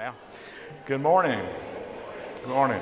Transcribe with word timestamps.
now. 0.00 0.14
Good 0.86 1.02
morning. 1.02 1.46
Good 2.40 2.48
morning. 2.48 2.80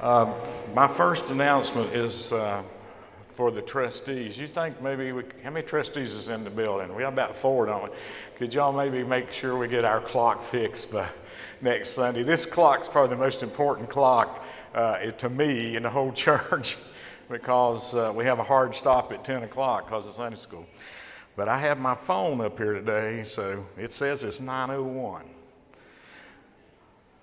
Uh, 0.00 0.32
my 0.74 0.88
first 0.88 1.26
announcement 1.26 1.94
is 1.94 2.32
uh, 2.32 2.62
for 3.34 3.50
the 3.50 3.60
trustees. 3.60 4.38
You 4.38 4.46
think 4.46 4.80
maybe 4.80 5.12
we, 5.12 5.24
how 5.44 5.50
many 5.50 5.66
trustees 5.66 6.14
is 6.14 6.30
in 6.30 6.44
the 6.44 6.50
building? 6.50 6.94
We 6.94 7.02
have 7.02 7.12
about 7.12 7.36
four, 7.36 7.66
don't 7.66 7.82
we? 7.82 7.90
Could 8.36 8.54
y'all 8.54 8.72
maybe 8.72 9.04
make 9.04 9.30
sure 9.30 9.58
we 9.58 9.68
get 9.68 9.84
our 9.84 10.00
clock 10.00 10.42
fixed 10.42 10.92
by 10.92 11.08
next 11.60 11.90
Sunday? 11.90 12.22
This 12.22 12.46
clock's 12.46 12.88
probably 12.88 13.14
the 13.14 13.22
most 13.22 13.42
important 13.42 13.90
clock 13.90 14.42
uh, 14.74 14.96
to 15.10 15.28
me 15.28 15.76
in 15.76 15.82
the 15.82 15.90
whole 15.90 16.12
church 16.26 16.78
because 17.28 17.92
uh, 17.92 18.10
we 18.16 18.24
have 18.24 18.38
a 18.38 18.44
hard 18.44 18.74
stop 18.74 19.12
at 19.12 19.26
10 19.26 19.42
o'clock 19.42 19.84
because 19.84 20.06
of 20.06 20.14
Sunday 20.14 20.38
school. 20.38 20.64
But 21.36 21.50
I 21.50 21.58
have 21.58 21.78
my 21.78 21.94
phone 21.94 22.40
up 22.40 22.56
here 22.56 22.72
today, 22.72 23.24
so 23.24 23.66
it 23.76 23.92
says 23.92 24.22
it's 24.22 24.40
901. 24.40 25.36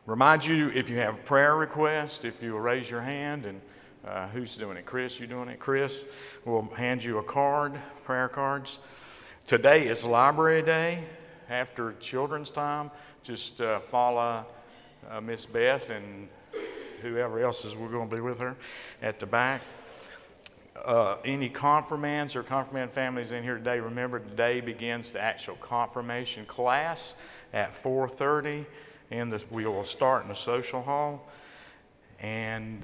Remind 0.06 0.46
you 0.46 0.70
if 0.76 0.90
you 0.90 0.98
have 0.98 1.14
a 1.14 1.18
prayer 1.20 1.56
requests, 1.56 2.26
if 2.26 2.44
you 2.44 2.52
will 2.52 2.60
raise 2.60 2.90
your 2.90 3.00
hand 3.00 3.46
and 3.46 3.62
uh, 4.06 4.28
who's 4.28 4.58
doing 4.58 4.76
it? 4.76 4.86
Chris, 4.86 5.18
you 5.18 5.28
doing 5.28 5.48
it? 5.48 5.60
Chris 5.60 6.04
will 6.44 6.70
hand 6.76 7.02
you 7.02 7.20
a 7.20 7.24
card, 7.24 7.80
prayer 8.04 8.28
cards. 8.28 8.80
Today 9.48 9.88
is 9.88 10.04
Library 10.04 10.62
Day. 10.62 11.06
After 11.50 11.94
children's 12.02 12.50
time, 12.50 12.92
just 13.24 13.62
uh, 13.62 13.80
follow 13.80 14.46
uh, 15.10 15.22
Miss 15.22 15.46
Beth 15.46 15.90
and 15.90 16.28
whoever 17.02 17.40
else 17.40 17.64
is 17.64 17.74
we're 17.74 17.88
going 17.88 18.10
to 18.10 18.16
be 18.16 18.22
with 18.22 18.40
her 18.40 18.58
at 19.02 19.22
the 19.22 19.26
back. 19.26 19.62
Uh, 20.84 21.16
any 21.24 21.48
confirmands 21.48 22.36
or 22.36 22.44
confirmand 22.44 22.92
families 22.92 23.32
in 23.32 23.42
here 23.42 23.58
today, 23.58 23.80
remember 23.80 24.20
today 24.20 24.60
begins 24.60 25.12
the 25.12 25.22
actual 25.22 25.56
confirmation 25.56 26.46
class 26.46 27.16
at 27.54 27.82
4.30 27.82 28.66
and 29.14 29.32
the, 29.32 29.44
we 29.52 29.66
will 29.66 29.86
start 29.86 30.24
in 30.24 30.30
the 30.30 30.36
social 30.36 30.82
hall. 30.82 31.30
And 32.20 32.82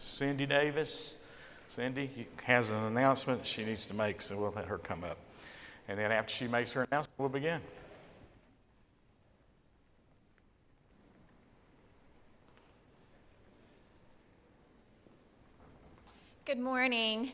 Cindy 0.00 0.46
Davis, 0.46 1.16
Cindy 1.68 2.26
has 2.44 2.70
an 2.70 2.76
announcement 2.76 3.44
she 3.44 3.62
needs 3.62 3.84
to 3.86 3.94
make, 3.94 4.22
so 4.22 4.38
we'll 4.38 4.54
let 4.56 4.64
her 4.64 4.78
come 4.78 5.04
up. 5.04 5.18
And 5.88 5.98
then 5.98 6.10
after 6.12 6.32
she 6.32 6.48
makes 6.48 6.72
her 6.72 6.84
announcement, 6.84 7.18
we'll 7.18 7.28
begin. 7.28 7.60
Good 16.46 16.58
morning. 16.58 17.32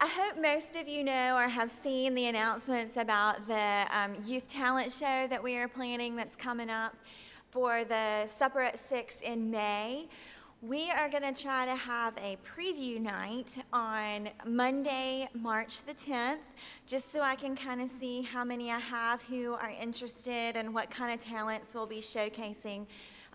I 0.00 0.06
hope 0.06 0.40
most 0.40 0.76
of 0.76 0.86
you 0.86 1.02
know 1.02 1.36
or 1.36 1.48
have 1.48 1.72
seen 1.82 2.14
the 2.14 2.26
announcements 2.26 2.96
about 2.96 3.48
the 3.48 3.84
um, 3.90 4.14
youth 4.24 4.48
talent 4.48 4.92
show 4.92 5.26
that 5.26 5.42
we 5.42 5.56
are 5.56 5.66
planning 5.66 6.14
that's 6.14 6.36
coming 6.36 6.70
up 6.70 6.94
for 7.50 7.82
the 7.82 8.28
Supper 8.38 8.60
at 8.60 8.78
6 8.88 9.16
in 9.24 9.50
May. 9.50 10.06
We 10.62 10.88
are 10.92 11.08
going 11.08 11.34
to 11.34 11.42
try 11.42 11.64
to 11.64 11.74
have 11.74 12.14
a 12.18 12.38
preview 12.46 13.00
night 13.00 13.58
on 13.72 14.28
Monday, 14.46 15.28
March 15.34 15.82
the 15.82 15.94
10th, 15.94 16.38
just 16.86 17.10
so 17.10 17.20
I 17.20 17.34
can 17.34 17.56
kind 17.56 17.80
of 17.80 17.90
see 17.98 18.22
how 18.22 18.44
many 18.44 18.70
I 18.70 18.78
have 18.78 19.24
who 19.24 19.54
are 19.54 19.72
interested 19.82 20.56
and 20.56 20.72
what 20.72 20.92
kind 20.92 21.12
of 21.12 21.26
talents 21.26 21.74
we'll 21.74 21.86
be 21.86 22.00
showcasing. 22.00 22.86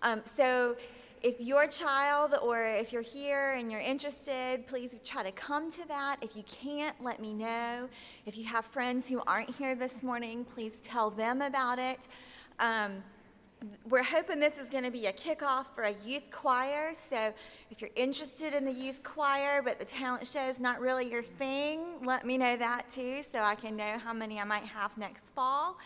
Um, 0.02 0.22
so 0.34 0.76
if 1.24 1.40
your 1.40 1.66
child 1.66 2.34
or 2.42 2.62
if 2.66 2.92
you're 2.92 3.00
here 3.00 3.54
and 3.54 3.72
you're 3.72 3.80
interested, 3.80 4.66
please 4.66 4.94
try 5.02 5.22
to 5.22 5.32
come 5.32 5.72
to 5.72 5.88
that. 5.88 6.18
If 6.20 6.36
you 6.36 6.42
can't, 6.42 6.94
let 7.02 7.18
me 7.18 7.32
know. 7.32 7.88
If 8.26 8.36
you 8.36 8.44
have 8.44 8.66
friends 8.66 9.08
who 9.08 9.22
aren't 9.26 9.48
here 9.48 9.74
this 9.74 10.02
morning, 10.02 10.44
please 10.44 10.76
tell 10.82 11.08
them 11.08 11.40
about 11.40 11.78
it. 11.78 12.00
Um, 12.58 13.02
we're 13.88 14.02
hoping 14.02 14.38
this 14.38 14.58
is 14.58 14.68
going 14.68 14.84
to 14.84 14.90
be 14.90 15.06
a 15.06 15.14
kickoff 15.14 15.64
for 15.74 15.84
a 15.84 15.94
youth 16.04 16.24
choir. 16.30 16.92
So 16.92 17.32
if 17.70 17.80
you're 17.80 17.88
interested 17.96 18.52
in 18.52 18.66
the 18.66 18.72
youth 18.72 19.02
choir, 19.02 19.62
but 19.62 19.78
the 19.78 19.86
talent 19.86 20.26
show 20.26 20.46
is 20.46 20.60
not 20.60 20.78
really 20.78 21.10
your 21.10 21.22
thing, 21.22 21.80
let 22.04 22.26
me 22.26 22.36
know 22.36 22.54
that 22.58 22.92
too 22.92 23.22
so 23.32 23.40
I 23.40 23.54
can 23.54 23.76
know 23.76 23.96
how 23.98 24.12
many 24.12 24.38
I 24.38 24.44
might 24.44 24.64
have 24.64 24.94
next 24.98 25.30
fall. 25.34 25.78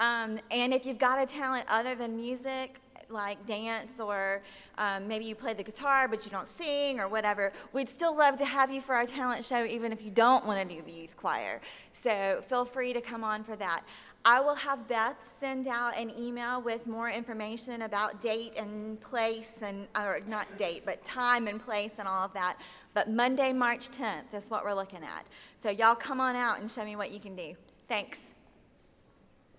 Um, 0.00 0.40
and 0.50 0.74
if 0.74 0.84
you've 0.84 0.98
got 0.98 1.22
a 1.22 1.26
talent 1.26 1.66
other 1.68 1.94
than 1.94 2.16
music, 2.16 2.80
like 3.12 3.44
dance 3.46 3.92
or 3.98 4.42
um, 4.78 5.06
maybe 5.06 5.24
you 5.24 5.34
play 5.34 5.54
the 5.54 5.62
guitar 5.62 6.08
but 6.08 6.24
you 6.24 6.30
don't 6.30 6.48
sing 6.48 6.98
or 6.98 7.08
whatever, 7.08 7.52
we'd 7.72 7.88
still 7.88 8.16
love 8.16 8.36
to 8.38 8.44
have 8.44 8.70
you 8.70 8.80
for 8.80 8.94
our 8.94 9.06
talent 9.06 9.44
show 9.44 9.64
even 9.64 9.92
if 9.92 10.02
you 10.02 10.10
don't 10.10 10.46
want 10.46 10.68
to 10.68 10.74
do 10.74 10.82
the 10.82 10.92
youth 10.92 11.16
choir. 11.16 11.60
So 11.92 12.42
feel 12.48 12.64
free 12.64 12.92
to 12.92 13.00
come 13.00 13.22
on 13.22 13.44
for 13.44 13.56
that. 13.56 13.82
I 14.24 14.40
will 14.40 14.54
have 14.54 14.86
Beth 14.86 15.16
send 15.40 15.66
out 15.66 15.96
an 15.96 16.12
email 16.16 16.62
with 16.62 16.86
more 16.86 17.10
information 17.10 17.82
about 17.82 18.20
date 18.20 18.52
and 18.56 19.00
place 19.00 19.52
and 19.62 19.88
or 19.98 20.20
not 20.28 20.56
date, 20.56 20.84
but 20.84 21.04
time 21.04 21.48
and 21.48 21.62
place 21.62 21.92
and 21.98 22.06
all 22.06 22.24
of 22.24 22.32
that. 22.34 22.56
But 22.94 23.10
Monday, 23.10 23.52
March 23.52 23.88
10th 23.90 24.32
is 24.32 24.48
what 24.48 24.64
we're 24.64 24.74
looking 24.74 25.02
at. 25.02 25.26
So 25.60 25.70
y'all 25.70 25.96
come 25.96 26.20
on 26.20 26.36
out 26.36 26.60
and 26.60 26.70
show 26.70 26.84
me 26.84 26.94
what 26.94 27.10
you 27.10 27.18
can 27.18 27.34
do. 27.34 27.54
Thanks. 27.88 28.18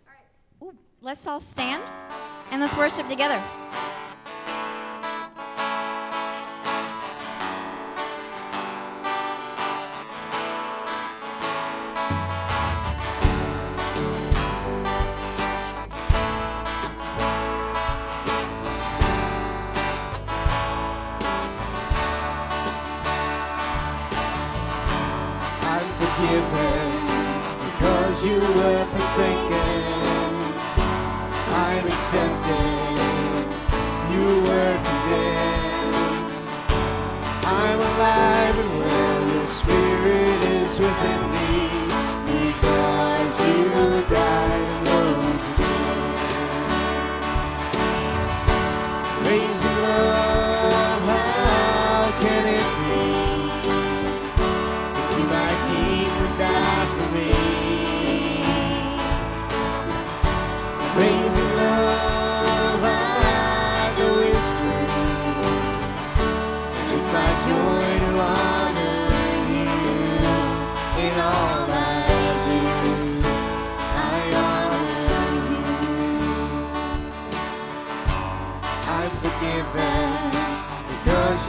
All 0.07 0.13
right. 0.13 0.73
Ooh, 0.73 0.77
let's 1.01 1.27
all 1.27 1.41
stand 1.41 1.83
and 2.51 2.61
let's 2.61 2.75
worship 2.77 3.07
together. 3.07 3.41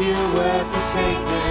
you 0.01 0.13
worth 0.13 0.73
the 0.73 0.81
sacred. 0.93 1.44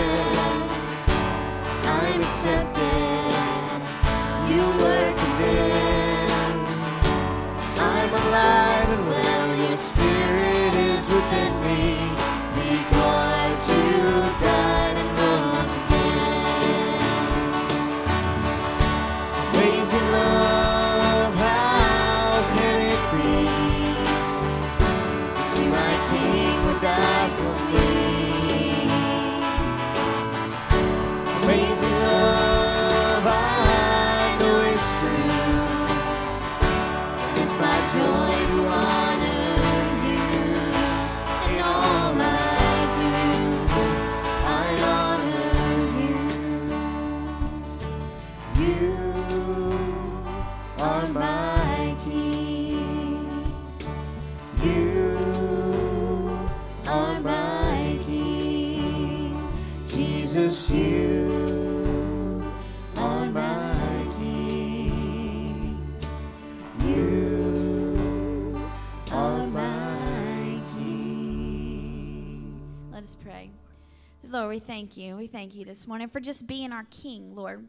We 74.53 74.59
thank 74.59 74.95
you. 74.97 75.17
We 75.17 75.25
thank 75.25 75.55
you 75.55 75.65
this 75.65 75.88
morning 75.88 76.09
for 76.09 76.19
just 76.19 76.45
being 76.45 76.71
our 76.71 76.85
King, 76.91 77.33
Lord. 77.33 77.67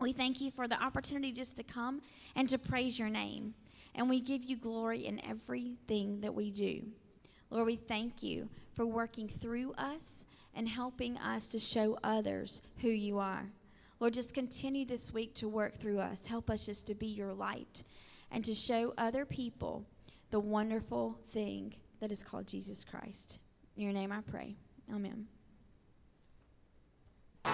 We 0.00 0.14
thank 0.14 0.40
you 0.40 0.50
for 0.50 0.66
the 0.66 0.82
opportunity 0.82 1.32
just 1.32 1.54
to 1.56 1.62
come 1.62 2.00
and 2.34 2.48
to 2.48 2.56
praise 2.56 2.98
your 2.98 3.10
name. 3.10 3.52
And 3.94 4.08
we 4.08 4.22
give 4.22 4.42
you 4.42 4.56
glory 4.56 5.04
in 5.04 5.22
everything 5.22 6.22
that 6.22 6.34
we 6.34 6.50
do. 6.50 6.80
Lord, 7.50 7.66
we 7.66 7.76
thank 7.76 8.22
you 8.22 8.48
for 8.72 8.86
working 8.86 9.28
through 9.28 9.74
us 9.74 10.24
and 10.54 10.66
helping 10.66 11.18
us 11.18 11.46
to 11.48 11.58
show 11.58 11.98
others 12.02 12.62
who 12.78 12.88
you 12.88 13.18
are. 13.18 13.44
Lord, 14.00 14.14
just 14.14 14.32
continue 14.32 14.86
this 14.86 15.12
week 15.12 15.34
to 15.34 15.46
work 15.46 15.76
through 15.76 15.98
us. 15.98 16.24
Help 16.24 16.48
us 16.48 16.64
just 16.64 16.86
to 16.86 16.94
be 16.94 17.08
your 17.08 17.34
light 17.34 17.82
and 18.30 18.42
to 18.46 18.54
show 18.54 18.94
other 18.96 19.26
people 19.26 19.84
the 20.30 20.40
wonderful 20.40 21.18
thing 21.34 21.74
that 22.00 22.10
is 22.10 22.24
called 22.24 22.46
Jesus 22.46 22.82
Christ. 22.82 23.40
In 23.76 23.82
your 23.82 23.92
name 23.92 24.10
I 24.10 24.22
pray. 24.22 24.56
Amen. 24.90 25.26
We 27.44 27.50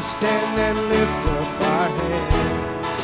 stand 0.00 0.58
and 0.58 0.78
lift 0.88 1.26
up 1.28 1.60
our 1.62 1.88
hands 2.00 3.02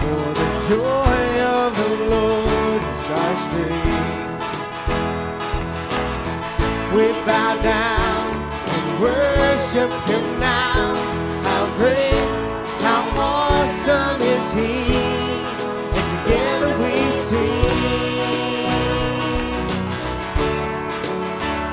for 0.00 0.24
the 0.40 0.48
joy 0.68 1.22
of 1.40 1.68
the 1.76 1.90
Lord 2.10 2.82
is 2.82 3.06
our 3.20 3.34
strength. 3.44 4.42
We 6.94 7.04
bow 7.26 7.52
down 7.62 8.26
and 8.74 8.86
worship 9.02 9.92
Him 10.08 10.24
now. 10.40 11.01
Awesome 13.84 14.22
is 14.22 14.52
He! 14.52 14.94
And 15.98 16.06
together 16.24 16.72
we 16.78 16.94
sing. 17.26 17.64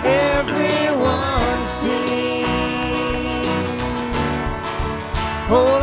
Everyone 0.04 1.66
sing. 1.68 2.46
Holy 5.50 5.70
oh, 5.72 5.79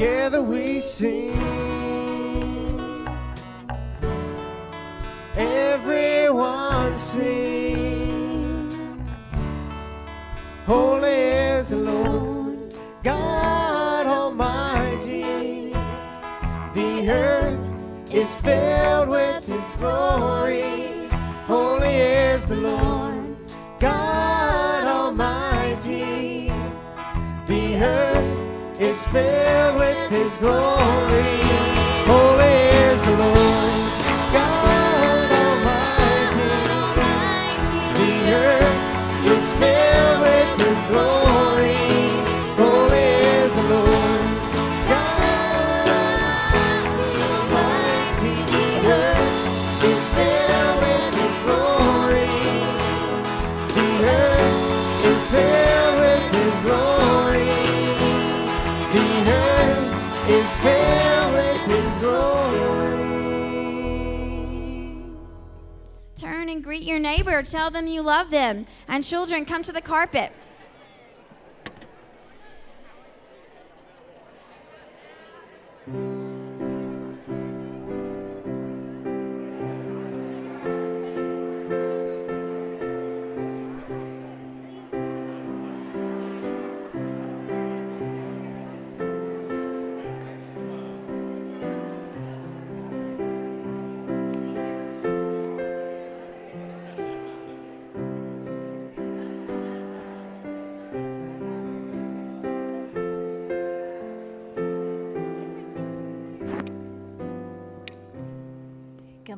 together 0.00 0.42
we 0.42 0.80
sing. 0.80 1.36
Everyone 5.36 6.98
sing. 6.98 8.70
Holy 10.64 11.10
is 11.10 11.68
the 11.68 11.76
Lord 11.76 12.74
God 13.04 14.06
Almighty. 14.06 15.74
The 16.74 17.10
earth 17.10 18.10
is 18.10 18.34
filled 18.36 19.10
with 19.10 19.44
His 19.44 19.72
glory. 19.72 21.08
Holy 21.46 21.88
is 21.88 22.46
the 22.46 22.56
Lord 22.56 22.99
filled 29.12 29.78
with 29.78 30.10
His 30.10 30.38
glory. 30.38 31.49
Neighbor. 67.30 67.42
Tell 67.48 67.70
them 67.70 67.86
you 67.86 68.02
love 68.02 68.30
them. 68.30 68.66
And 68.88 69.04
children, 69.04 69.44
come 69.44 69.62
to 69.62 69.72
the 69.72 69.80
carpet. 69.80 70.32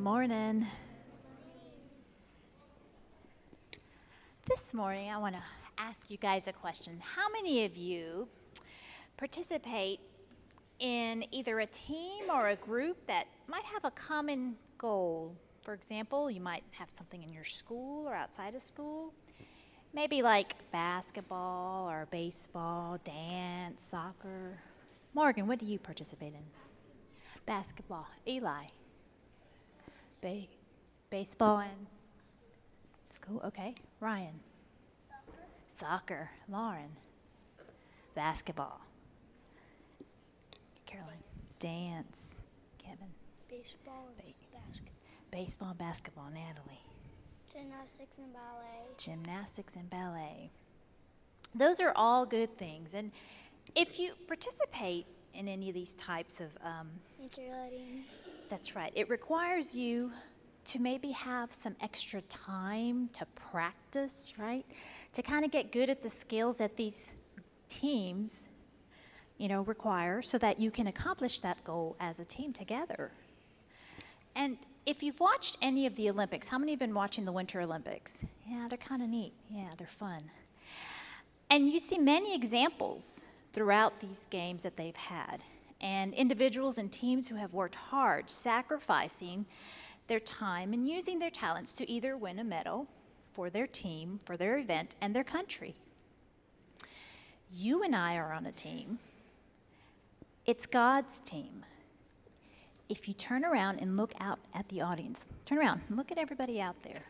Morning. 0.03 0.67
this 4.49 4.73
morning, 4.73 5.09
I 5.09 5.17
want 5.17 5.33
to 5.35 5.41
ask 5.77 6.11
you 6.11 6.17
guys 6.17 6.49
a 6.49 6.51
question. 6.51 6.99
How 7.01 7.29
many 7.29 7.63
of 7.63 7.77
you 7.77 8.27
participate 9.15 10.01
in 10.79 11.23
either 11.31 11.59
a 11.59 11.65
team 11.67 12.25
or 12.29 12.49
a 12.49 12.57
group 12.57 13.07
that 13.07 13.27
might 13.47 13.63
have 13.63 13.85
a 13.85 13.91
common 13.91 14.57
goal? 14.77 15.37
For 15.61 15.73
example, 15.73 16.29
you 16.29 16.41
might 16.41 16.65
have 16.71 16.89
something 16.89 17.23
in 17.23 17.31
your 17.31 17.45
school 17.45 18.05
or 18.05 18.13
outside 18.13 18.55
of 18.55 18.61
school. 18.61 19.13
Maybe 19.93 20.21
like 20.21 20.55
basketball 20.73 21.89
or 21.89 22.09
baseball, 22.11 22.99
dance, 23.05 23.85
soccer. 23.85 24.59
Morgan, 25.13 25.47
what 25.47 25.59
do 25.59 25.65
you 25.65 25.79
participate 25.79 26.33
in? 26.33 26.43
Basketball. 27.45 28.07
Eli. 28.27 28.65
Ba- 30.23 30.47
baseball 31.09 31.59
and 31.59 31.85
school. 33.09 33.41
Okay. 33.43 33.75
Ryan. 33.99 34.39
Soccer. 35.67 36.31
Lauren. 36.49 36.95
Basketball. 38.15 38.79
Caroline. 40.85 41.23
Dance. 41.59 42.39
Kevin. 42.77 43.09
Baseball 43.49 44.07
and 44.07 44.17
Ba- 44.17 44.31
basketball. 44.53 44.93
Baseball 45.29 45.69
and 45.71 45.77
basketball. 45.77 46.29
Natalie. 46.33 46.79
Gymnastics 47.51 48.17
and 48.17 48.33
ballet. 48.33 48.95
Gymnastics 48.97 49.75
and 49.75 49.89
ballet. 49.89 50.51
Those 51.53 51.81
are 51.81 51.91
all 51.97 52.25
good 52.25 52.57
things. 52.57 52.93
And 52.93 53.11
if 53.75 53.99
you 53.99 54.13
participate 54.27 55.05
in 55.33 55.49
any 55.49 55.67
of 55.67 55.75
these 55.75 55.95
types 55.95 56.39
of 56.39 56.47
um. 56.63 56.91
That's 58.53 58.75
right. 58.75 58.91
It 58.93 59.09
requires 59.09 59.75
you 59.75 60.11
to 60.65 60.79
maybe 60.79 61.09
have 61.09 61.51
some 61.51 61.75
extra 61.81 62.21
time 62.21 63.09
to 63.13 63.25
practice, 63.33 64.33
right? 64.37 64.63
To 65.13 65.23
kind 65.23 65.43
of 65.43 65.49
get 65.49 65.71
good 65.71 65.89
at 65.89 66.03
the 66.03 66.09
skills 66.11 66.59
that 66.59 66.77
these 66.77 67.15
teams, 67.67 68.49
you 69.39 69.47
know, 69.47 69.63
require 69.63 70.21
so 70.21 70.37
that 70.37 70.59
you 70.59 70.69
can 70.69 70.85
accomplish 70.85 71.39
that 71.39 71.63
goal 71.63 71.95
as 71.99 72.19
a 72.19 72.25
team 72.25 72.53
together. 72.53 73.09
And 74.35 74.57
if 74.85 75.01
you've 75.01 75.19
watched 75.19 75.57
any 75.59 75.87
of 75.87 75.95
the 75.95 76.07
Olympics, 76.11 76.47
how 76.47 76.59
many 76.59 76.73
have 76.73 76.79
been 76.79 76.93
watching 76.93 77.25
the 77.25 77.31
Winter 77.31 77.59
Olympics? 77.59 78.21
Yeah, 78.47 78.67
they're 78.69 78.77
kind 78.77 79.01
of 79.01 79.09
neat. 79.09 79.33
Yeah, 79.49 79.69
they're 79.79 79.87
fun. 79.87 80.21
And 81.49 81.67
you 81.67 81.79
see 81.79 81.97
many 81.97 82.35
examples 82.35 83.25
throughout 83.51 83.99
these 83.99 84.27
games 84.29 84.61
that 84.61 84.77
they've 84.77 84.95
had, 84.95 85.41
and 85.81 86.13
individuals 86.13 86.77
and 86.77 86.91
teams 86.91 87.27
who 87.27 87.35
have 87.35 87.53
worked 87.53 87.75
hard, 87.75 88.29
sacrificing 88.29 89.45
their 90.07 90.19
time 90.19 90.73
and 90.73 90.87
using 90.87 91.19
their 91.19 91.29
talents 91.29 91.73
to 91.73 91.89
either 91.89 92.15
win 92.17 92.39
a 92.39 92.43
medal 92.43 92.87
for 93.31 93.49
their 93.49 93.67
team, 93.67 94.19
for 94.25 94.37
their 94.37 94.57
event, 94.57 94.95
and 95.01 95.15
their 95.15 95.23
country. 95.23 95.73
You 97.51 97.83
and 97.83 97.95
I 97.95 98.15
are 98.15 98.33
on 98.33 98.45
a 98.45 98.51
team. 98.51 98.99
It's 100.45 100.65
God's 100.65 101.19
team. 101.19 101.65
If 102.89 103.07
you 103.07 103.13
turn 103.13 103.45
around 103.45 103.79
and 103.79 103.95
look 103.95 104.13
out 104.19 104.39
at 104.53 104.67
the 104.69 104.81
audience, 104.81 105.27
turn 105.45 105.57
around 105.57 105.81
and 105.87 105.97
look 105.97 106.11
at 106.11 106.17
everybody 106.17 106.59
out 106.59 106.81
there. 106.83 107.03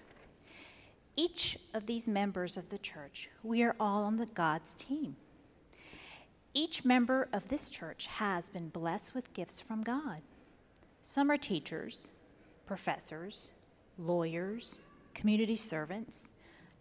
Each 1.16 1.58
of 1.74 1.86
these 1.86 2.08
members 2.08 2.58
of 2.58 2.70
the 2.70 2.78
church, 2.78 3.30
we 3.44 3.64
are 3.64 3.76
all 3.80 4.04
on 4.04 4.18
the 4.18 4.26
God's 4.26 4.74
team. 4.74 5.16
Each 6.54 6.86
member 6.86 7.28
of 7.34 7.48
this 7.48 7.72
church 7.72 8.08
has 8.08 8.50
been 8.50 8.70
blessed 8.70 9.16
with 9.16 9.34
gifts 9.34 9.60
from 9.60 9.82
God. 9.82 10.22
Some 11.02 11.32
are 11.32 11.38
teachers, 11.38 12.12
professors, 12.66 13.52
lawyers, 13.98 14.82
community 15.14 15.56
servants, 15.56 16.36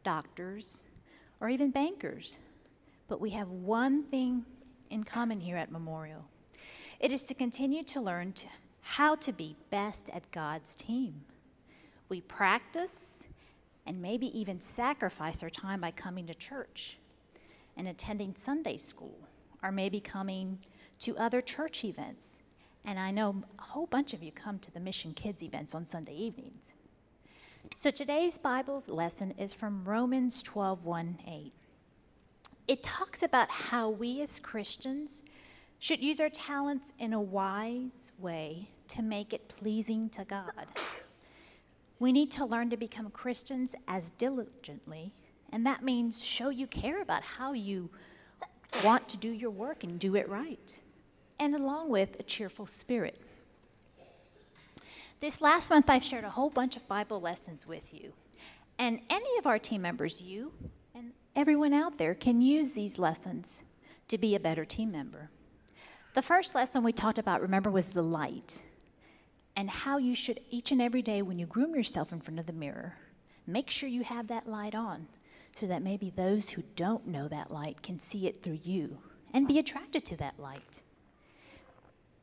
doctors, 0.04 0.84
or 1.40 1.48
even 1.48 1.70
bankers. 1.70 2.38
But 3.08 3.20
we 3.20 3.30
have 3.30 3.48
one 3.48 4.04
thing 4.04 4.44
in 4.90 5.04
common 5.04 5.40
here 5.40 5.56
at 5.56 5.72
Memorial 5.72 6.24
it 7.00 7.10
is 7.10 7.24
to 7.24 7.34
continue 7.34 7.82
to 7.82 8.00
learn 8.00 8.32
to, 8.32 8.46
how 8.80 9.16
to 9.16 9.32
be 9.32 9.56
best 9.70 10.08
at 10.10 10.30
God's 10.30 10.76
team. 10.76 11.22
We 12.08 12.20
practice 12.20 13.24
and 13.86 14.00
maybe 14.00 14.26
even 14.38 14.60
sacrifice 14.60 15.42
our 15.42 15.50
time 15.50 15.80
by 15.80 15.90
coming 15.90 16.26
to 16.28 16.34
church 16.34 16.98
and 17.76 17.88
attending 17.88 18.36
Sunday 18.36 18.76
school, 18.76 19.18
or 19.62 19.72
maybe 19.72 20.00
coming 20.00 20.58
to 21.00 21.16
other 21.16 21.40
church 21.40 21.84
events. 21.84 22.40
And 22.84 22.98
I 22.98 23.10
know 23.10 23.42
a 23.58 23.62
whole 23.62 23.86
bunch 23.86 24.12
of 24.12 24.22
you 24.22 24.32
come 24.32 24.58
to 24.60 24.70
the 24.72 24.80
Mission 24.80 25.14
Kids 25.14 25.42
events 25.42 25.74
on 25.74 25.86
Sunday 25.86 26.14
evenings. 26.14 26.72
So 27.74 27.90
today's 27.90 28.38
Bible 28.38 28.82
lesson 28.88 29.32
is 29.38 29.54
from 29.54 29.84
Romans 29.84 30.42
12 30.42 30.84
1 30.84 31.18
8. 31.26 31.52
It 32.68 32.82
talks 32.82 33.22
about 33.22 33.50
how 33.50 33.88
we 33.88 34.20
as 34.20 34.40
Christians 34.40 35.22
should 35.78 36.00
use 36.00 36.20
our 36.20 36.28
talents 36.28 36.92
in 36.98 37.12
a 37.12 37.20
wise 37.20 38.12
way 38.18 38.68
to 38.88 39.02
make 39.02 39.32
it 39.32 39.48
pleasing 39.48 40.08
to 40.10 40.24
God. 40.24 40.66
We 41.98 42.12
need 42.12 42.30
to 42.32 42.44
learn 42.44 42.70
to 42.70 42.76
become 42.76 43.10
Christians 43.10 43.74
as 43.88 44.10
diligently, 44.12 45.12
and 45.50 45.64
that 45.66 45.82
means 45.82 46.22
show 46.22 46.50
you 46.50 46.66
care 46.66 47.00
about 47.00 47.22
how 47.22 47.52
you 47.52 47.90
want 48.84 49.08
to 49.08 49.16
do 49.16 49.30
your 49.30 49.50
work 49.50 49.84
and 49.84 49.98
do 49.98 50.16
it 50.16 50.28
right, 50.28 50.78
and 51.38 51.54
along 51.54 51.90
with 51.90 52.18
a 52.18 52.22
cheerful 52.22 52.66
spirit. 52.66 53.20
This 55.20 55.40
last 55.40 55.70
month, 55.70 55.88
I've 55.88 56.04
shared 56.04 56.24
a 56.24 56.30
whole 56.30 56.50
bunch 56.50 56.76
of 56.76 56.88
Bible 56.88 57.20
lessons 57.20 57.66
with 57.66 57.92
you, 57.94 58.12
and 58.78 59.00
any 59.08 59.38
of 59.38 59.46
our 59.46 59.58
team 59.58 59.82
members, 59.82 60.22
you 60.22 60.52
and 60.94 61.12
everyone 61.36 61.72
out 61.72 61.98
there, 61.98 62.14
can 62.14 62.40
use 62.40 62.72
these 62.72 62.98
lessons 62.98 63.62
to 64.08 64.18
be 64.18 64.34
a 64.34 64.40
better 64.40 64.64
team 64.64 64.90
member. 64.90 65.30
The 66.14 66.22
first 66.22 66.54
lesson 66.54 66.82
we 66.82 66.92
talked 66.92 67.18
about, 67.18 67.40
remember, 67.40 67.70
was 67.70 67.92
the 67.92 68.02
light 68.02 68.62
and 69.56 69.68
how 69.70 69.98
you 69.98 70.14
should, 70.14 70.40
each 70.50 70.72
and 70.72 70.80
every 70.80 71.02
day 71.02 71.22
when 71.22 71.38
you 71.38 71.46
groom 71.46 71.74
yourself 71.74 72.12
in 72.12 72.20
front 72.20 72.40
of 72.40 72.46
the 72.46 72.52
mirror, 72.52 72.94
make 73.46 73.70
sure 73.70 73.88
you 73.88 74.02
have 74.02 74.28
that 74.28 74.48
light 74.48 74.74
on 74.74 75.06
so 75.54 75.66
that 75.66 75.82
maybe 75.82 76.10
those 76.10 76.50
who 76.50 76.62
don't 76.76 77.06
know 77.06 77.28
that 77.28 77.50
light 77.50 77.82
can 77.82 78.00
see 78.00 78.26
it 78.26 78.42
through 78.42 78.60
you 78.62 78.98
and 79.32 79.48
be 79.48 79.58
attracted 79.58 80.04
to 80.06 80.16
that 80.16 80.38
light. 80.38 80.82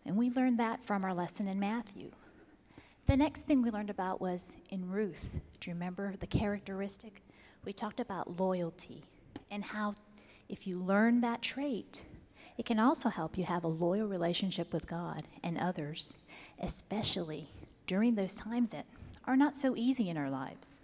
And 0.05 0.17
we 0.17 0.29
learned 0.29 0.59
that 0.59 0.85
from 0.85 1.03
our 1.03 1.13
lesson 1.13 1.47
in 1.47 1.59
Matthew. 1.59 2.11
The 3.07 3.17
next 3.17 3.43
thing 3.43 3.61
we 3.61 3.71
learned 3.71 3.89
about 3.89 4.21
was 4.21 4.55
in 4.69 4.89
Ruth. 4.89 5.35
Do 5.59 5.69
you 5.69 5.73
remember 5.73 6.15
the 6.19 6.27
characteristic? 6.27 7.21
We 7.65 7.73
talked 7.73 7.99
about 7.99 8.39
loyalty 8.39 9.03
and 9.51 9.63
how 9.63 9.95
if 10.47 10.65
you 10.65 10.79
learn 10.79 11.21
that 11.21 11.41
trait, 11.41 12.03
it 12.57 12.65
can 12.65 12.79
also 12.79 13.09
help 13.09 13.37
you 13.37 13.45
have 13.45 13.63
a 13.63 13.67
loyal 13.67 14.07
relationship 14.07 14.73
with 14.73 14.87
God 14.87 15.23
and 15.43 15.57
others, 15.57 16.15
especially 16.59 17.49
during 17.87 18.15
those 18.15 18.35
times 18.35 18.71
that 18.71 18.85
are 19.25 19.37
not 19.37 19.55
so 19.55 19.75
easy 19.75 20.09
in 20.09 20.17
our 20.17 20.29
lives. 20.29 20.78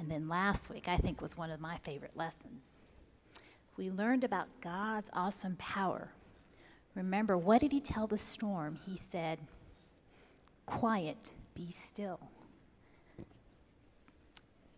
And 0.00 0.10
then 0.10 0.28
last 0.28 0.70
week, 0.70 0.88
I 0.88 0.96
think, 0.96 1.20
was 1.20 1.36
one 1.36 1.50
of 1.50 1.60
my 1.60 1.76
favorite 1.76 2.16
lessons. 2.16 2.72
We 3.76 3.90
learned 3.90 4.24
about 4.24 4.48
God's 4.62 5.10
awesome 5.12 5.56
power. 5.56 6.08
Remember, 6.94 7.36
what 7.36 7.60
did 7.60 7.70
He 7.70 7.80
tell 7.80 8.06
the 8.06 8.16
storm? 8.16 8.78
He 8.86 8.96
said, 8.96 9.40
Quiet, 10.64 11.32
be 11.54 11.70
still. 11.70 12.18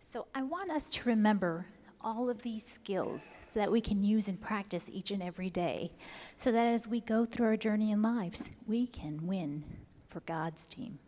So 0.01 0.27
I 0.35 0.43
want 0.43 0.73
us 0.73 0.91
to 0.91 1.09
remember 1.09 1.67
all 2.01 2.29
of 2.29 2.43
these 2.43 2.67
skills 2.67 3.37
so 3.41 3.61
that 3.61 3.71
we 3.71 3.81
can 3.81 4.03
use 4.03 4.27
and 4.27 4.41
practice 4.41 4.91
each 4.93 5.13
and 5.13 5.23
every 5.23 5.51
day, 5.51 5.93
so 6.37 6.51
that 6.51 6.67
as 6.67 6.89
we 6.89 7.01
go 7.01 7.25
through 7.25 7.47
our 7.47 7.57
journey 7.57 7.93
in 7.93 8.03
lives, 8.03 8.57
we 8.67 8.89
can 8.89 9.25
win 9.29 9.63
for 10.09 10.19
God's 10.21 10.67
team. 10.67 10.99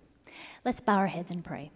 Let's 0.64 0.78
bow 0.78 0.98
our 0.98 1.08
heads 1.08 1.32
and 1.32 1.44
pray. 1.44 1.72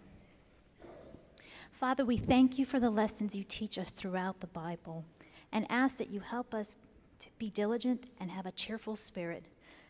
Father, 1.79 2.03
we 2.03 2.17
thank 2.17 2.59
you 2.59 2.65
for 2.65 2.77
the 2.77 2.89
lessons 2.89 3.33
you 3.33 3.45
teach 3.45 3.77
us 3.77 3.91
throughout 3.91 4.41
the 4.41 4.47
Bible 4.47 5.05
and 5.53 5.65
ask 5.69 5.95
that 5.95 6.09
you 6.09 6.19
help 6.19 6.53
us 6.53 6.75
to 7.19 7.29
be 7.37 7.49
diligent 7.49 8.09
and 8.19 8.29
have 8.29 8.45
a 8.45 8.51
cheerful 8.51 8.97
spirit 8.97 9.45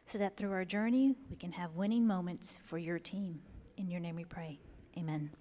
so 0.05 0.19
that 0.19 0.37
through 0.37 0.51
our 0.51 0.65
journey 0.65 1.15
we 1.31 1.35
can 1.35 1.51
have 1.51 1.73
winning 1.73 2.05
moments 2.05 2.55
for 2.55 2.77
your 2.77 2.99
team. 2.99 3.41
In 3.77 3.89
your 3.89 3.99
name 3.99 4.17
we 4.17 4.23
pray. 4.23 4.59
Amen. 4.99 5.31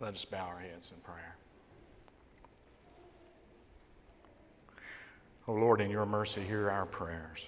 Let 0.00 0.14
us 0.14 0.24
bow 0.24 0.46
our 0.46 0.58
heads 0.58 0.92
in 0.94 1.00
prayer. 1.02 1.36
Oh 5.46 5.52
Lord, 5.52 5.82
in 5.82 5.90
your 5.90 6.06
mercy, 6.06 6.40
hear 6.40 6.70
our 6.70 6.86
prayers. 6.86 7.44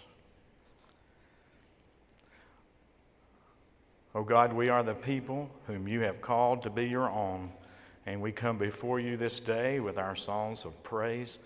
Oh 4.15 4.23
God, 4.23 4.53
we 4.53 4.69
are 4.69 4.83
the 4.83 4.95
people 4.95 5.49
whom 5.67 5.89
you 5.89 6.01
have 6.01 6.21
called 6.21 6.63
to 6.65 6.71
be 6.71 6.87
your 6.87 7.09
own, 7.11 7.51
and 8.05 8.21
we 8.21 8.33
come 8.33 8.59
before 8.59 9.01
you 9.01 9.17
this 9.17 9.41
day 9.41 9.81
with 9.81 9.97
our 9.97 10.15
songs 10.15 10.67
of 10.67 10.83
praise 10.83 11.39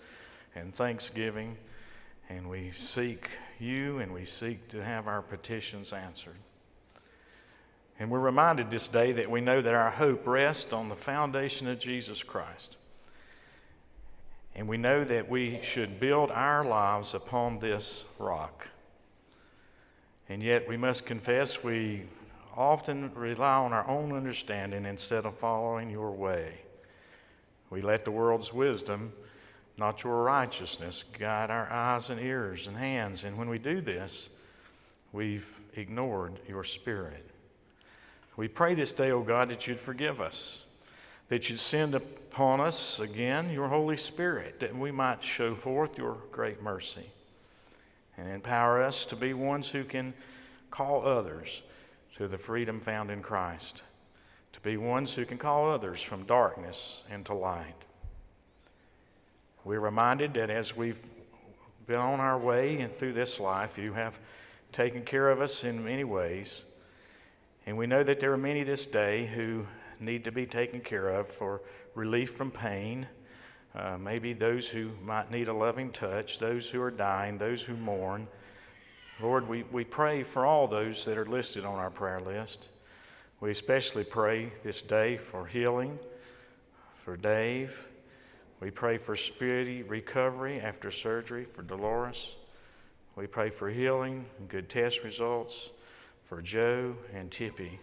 and 0.55 0.75
thanksgiving, 0.75 1.55
and 2.27 2.49
we 2.49 2.71
seek 2.71 3.29
you 3.59 3.99
and 3.99 4.13
we 4.13 4.25
seek 4.25 4.67
to 4.69 4.83
have 4.83 5.07
our 5.07 5.21
petitions 5.21 5.93
answered. 5.93 6.35
And 7.99 8.11
we're 8.11 8.19
reminded 8.19 8.69
this 8.69 8.87
day 8.87 9.11
that 9.13 9.29
we 9.29 9.41
know 9.41 9.61
that 9.61 9.73
our 9.73 9.89
hope 9.89 10.27
rests 10.27 10.71
on 10.71 10.87
the 10.87 10.95
foundation 10.95 11.67
of 11.67 11.79
Jesus 11.79 12.21
Christ. 12.21 12.77
And 14.55 14.67
we 14.67 14.77
know 14.77 15.03
that 15.03 15.29
we 15.29 15.59
should 15.63 15.99
build 15.99 16.31
our 16.31 16.63
lives 16.63 17.13
upon 17.13 17.59
this 17.59 18.05
rock. 18.19 18.67
And 20.29 20.43
yet 20.43 20.67
we 20.67 20.77
must 20.77 21.05
confess 21.05 21.63
we 21.63 22.03
often 22.55 23.13
rely 23.13 23.55
on 23.55 23.71
our 23.71 23.87
own 23.87 24.11
understanding 24.11 24.85
instead 24.85 25.25
of 25.25 25.37
following 25.37 25.89
your 25.89 26.11
way. 26.11 26.53
We 27.69 27.81
let 27.81 28.03
the 28.03 28.11
world's 28.11 28.51
wisdom, 28.51 29.13
not 29.77 30.03
your 30.03 30.23
righteousness, 30.23 31.03
guide 31.17 31.51
our 31.51 31.71
eyes 31.71 32.09
and 32.09 32.19
ears 32.19 32.67
and 32.67 32.75
hands. 32.75 33.23
And 33.23 33.37
when 33.37 33.49
we 33.49 33.59
do 33.59 33.81
this, 33.81 34.29
we've 35.11 35.47
ignored 35.75 36.39
your 36.47 36.63
spirit. 36.63 37.29
We 38.37 38.47
pray 38.47 38.75
this 38.75 38.91
day, 38.91 39.09
O 39.09 39.21
God, 39.21 39.49
that 39.49 39.65
you'd 39.65 39.79
forgive 39.79 40.21
us, 40.21 40.63
that 41.27 41.49
you'd 41.49 41.57
send 41.57 41.95
upon 41.95 42.61
us 42.61 42.99
again 42.99 43.49
your 43.49 43.67
Holy 43.67 43.97
Spirit, 43.97 44.59
that 44.59 44.77
we 44.77 44.91
might 44.91 45.23
show 45.23 45.55
forth 45.55 45.97
your 45.97 46.17
great 46.31 46.61
mercy 46.61 47.09
and 48.15 48.29
empower 48.29 48.83
us 48.83 49.07
to 49.07 49.15
be 49.15 49.33
ones 49.33 49.67
who 49.67 49.83
can 49.83 50.13
call 50.69 51.03
others 51.03 51.63
to 52.17 52.27
the 52.27 52.37
freedom 52.37 52.77
found 52.77 53.09
in 53.09 53.23
Christ, 53.23 53.81
to 54.53 54.59
be 54.61 54.77
ones 54.77 55.15
who 55.15 55.25
can 55.25 55.39
call 55.39 55.71
others 55.71 55.99
from 55.99 56.23
darkness 56.25 57.03
into 57.11 57.33
light. 57.33 57.73
We're 59.63 59.79
reminded 59.79 60.35
that 60.35 60.51
as 60.51 60.77
we've 60.77 61.01
been 61.87 61.97
on 61.97 62.19
our 62.19 62.37
way 62.37 62.81
and 62.81 62.95
through 62.95 63.13
this 63.13 63.39
life, 63.39 63.79
you 63.79 63.93
have 63.93 64.19
taken 64.71 65.01
care 65.01 65.29
of 65.29 65.41
us 65.41 65.63
in 65.63 65.83
many 65.83 66.03
ways. 66.03 66.63
And 67.67 67.77
we 67.77 67.85
know 67.85 68.01
that 68.01 68.21
there 68.21 68.31
are 68.31 68.37
many 68.37 68.63
this 68.63 68.85
day 68.85 69.25
who 69.25 69.67
need 69.99 70.23
to 70.23 70.31
be 70.31 70.45
taken 70.45 70.79
care 70.79 71.09
of 71.09 71.27
for 71.27 71.61
relief 71.95 72.33
from 72.33 72.49
pain. 72.49 73.05
Uh, 73.75 73.97
maybe 73.97 74.31
those 74.31 74.69
who 74.69 74.91
might 75.03 75.29
need 75.29 75.49
a 75.49 75.53
loving 75.53 75.91
touch, 75.91 76.39
those 76.39 76.69
who 76.69 76.81
are 76.81 76.89
dying, 76.89 77.37
those 77.37 77.61
who 77.61 77.75
mourn. 77.75 78.25
Lord, 79.21 79.49
we, 79.49 79.63
we 79.63 79.83
pray 79.83 80.23
for 80.23 80.45
all 80.45 80.69
those 80.69 81.03
that 81.03 81.17
are 81.17 81.25
listed 81.25 81.65
on 81.65 81.75
our 81.75 81.89
prayer 81.89 82.21
list. 82.21 82.69
We 83.41 83.51
especially 83.51 84.05
pray 84.05 84.53
this 84.63 84.81
day 84.81 85.17
for 85.17 85.45
healing 85.45 85.99
for 87.03 87.17
Dave. 87.17 87.77
We 88.61 88.71
pray 88.71 88.97
for 88.97 89.17
speedy 89.17 89.83
recovery 89.83 90.61
after 90.61 90.89
surgery 90.89 91.43
for 91.43 91.63
Dolores. 91.63 92.37
We 93.17 93.27
pray 93.27 93.49
for 93.49 93.69
healing 93.69 94.25
and 94.39 94.47
good 94.47 94.69
test 94.69 95.03
results 95.03 95.71
for 96.27 96.41
Joe 96.41 96.95
and 97.13 97.31
Tippy. 97.31 97.79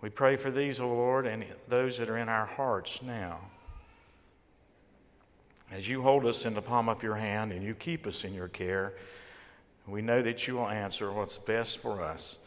We 0.00 0.08
pray 0.08 0.36
for 0.36 0.50
these, 0.50 0.80
O 0.80 0.84
oh 0.84 0.94
Lord, 0.94 1.26
and 1.26 1.44
those 1.68 1.98
that 1.98 2.08
are 2.08 2.18
in 2.18 2.28
our 2.28 2.46
hearts 2.46 3.00
now. 3.02 3.40
As 5.70 5.88
you 5.88 6.02
hold 6.02 6.26
us 6.26 6.44
in 6.44 6.54
the 6.54 6.62
palm 6.62 6.88
of 6.88 7.02
your 7.02 7.14
hand 7.14 7.52
and 7.52 7.62
you 7.62 7.74
keep 7.74 8.06
us 8.06 8.24
in 8.24 8.34
your 8.34 8.48
care, 8.48 8.92
we 9.86 10.02
know 10.02 10.22
that 10.22 10.46
you 10.46 10.54
will 10.54 10.68
answer 10.68 11.10
what's 11.12 11.38
best 11.38 11.78
for 11.78 12.02
us. 12.02 12.38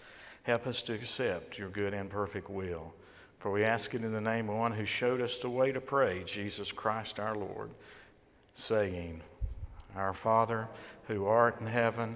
Help 0.43 0.67
us 0.67 0.81
to 0.83 0.93
accept 0.93 1.57
your 1.57 1.69
good 1.69 1.93
and 1.93 2.09
perfect 2.09 2.49
will. 2.49 2.93
For 3.39 3.51
we 3.51 3.63
ask 3.63 3.93
it 3.93 4.03
in 4.03 4.13
the 4.13 4.21
name 4.21 4.49
of 4.49 4.55
one 4.55 4.71
who 4.71 4.85
showed 4.85 5.21
us 5.21 5.37
the 5.37 5.49
way 5.49 5.71
to 5.71 5.81
pray, 5.81 6.23
Jesus 6.25 6.71
Christ 6.71 7.19
our 7.19 7.35
Lord, 7.35 7.69
saying, 8.53 9.21
Our 9.95 10.13
Father, 10.13 10.67
who 11.07 11.25
art 11.25 11.59
in 11.59 11.67
heaven, 11.67 12.15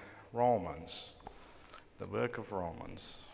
Romans 0.33 1.13
the 2.01 2.07
book 2.07 2.39
of 2.39 2.51
Romans, 2.51 3.25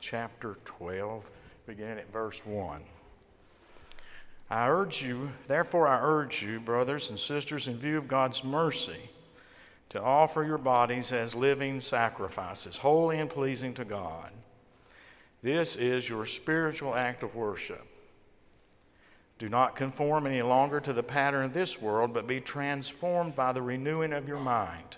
chapter 0.00 0.56
12, 0.64 1.30
beginning 1.66 1.98
at 1.98 2.10
verse 2.10 2.40
1. 2.46 2.80
I 4.48 4.66
urge 4.66 5.02
you, 5.02 5.30
therefore, 5.46 5.86
I 5.86 6.00
urge 6.00 6.42
you, 6.42 6.58
brothers 6.58 7.10
and 7.10 7.18
sisters, 7.18 7.68
in 7.68 7.76
view 7.76 7.98
of 7.98 8.08
God's 8.08 8.42
mercy, 8.42 9.10
to 9.90 10.00
offer 10.00 10.42
your 10.42 10.56
bodies 10.56 11.12
as 11.12 11.34
living 11.34 11.82
sacrifices, 11.82 12.78
holy 12.78 13.18
and 13.18 13.28
pleasing 13.28 13.74
to 13.74 13.84
God. 13.84 14.30
This 15.42 15.76
is 15.76 16.08
your 16.08 16.24
spiritual 16.24 16.94
act 16.94 17.22
of 17.22 17.36
worship. 17.36 17.86
Do 19.38 19.48
not 19.48 19.76
conform 19.76 20.26
any 20.26 20.42
longer 20.42 20.80
to 20.80 20.92
the 20.92 21.02
pattern 21.02 21.44
of 21.44 21.54
this 21.54 21.80
world, 21.82 22.14
but 22.14 22.26
be 22.26 22.40
transformed 22.40 23.34
by 23.34 23.52
the 23.52 23.62
renewing 23.62 24.12
of 24.12 24.28
your 24.28 24.40
mind. 24.40 24.96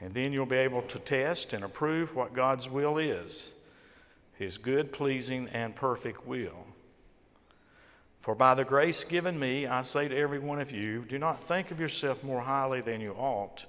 And 0.00 0.12
then 0.12 0.32
you'll 0.32 0.46
be 0.46 0.56
able 0.56 0.82
to 0.82 0.98
test 0.98 1.52
and 1.52 1.64
approve 1.64 2.14
what 2.14 2.34
God's 2.34 2.68
will 2.68 2.98
is 2.98 3.54
His 4.34 4.58
good, 4.58 4.92
pleasing, 4.92 5.48
and 5.52 5.74
perfect 5.74 6.26
will. 6.26 6.66
For 8.20 8.34
by 8.34 8.54
the 8.54 8.64
grace 8.64 9.02
given 9.02 9.38
me, 9.38 9.66
I 9.66 9.80
say 9.80 10.08
to 10.08 10.16
every 10.16 10.38
one 10.38 10.60
of 10.60 10.70
you, 10.70 11.04
do 11.08 11.18
not 11.18 11.42
think 11.42 11.70
of 11.70 11.80
yourself 11.80 12.22
more 12.22 12.40
highly 12.40 12.80
than 12.80 13.00
you 13.00 13.12
ought, 13.12 13.64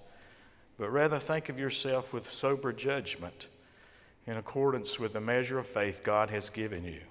but 0.78 0.92
rather 0.92 1.18
think 1.20 1.50
of 1.50 1.58
yourself 1.58 2.14
with 2.14 2.32
sober 2.32 2.74
judgment 2.74 3.48
in 4.28 4.38
accordance 4.38 5.00
with 5.00 5.14
the 5.14 5.22
measure 5.22 5.58
of 5.58 5.68
faith 5.68 6.02
God 6.04 6.30
has 6.30 6.50
given 6.50 6.84
you. 6.84 7.02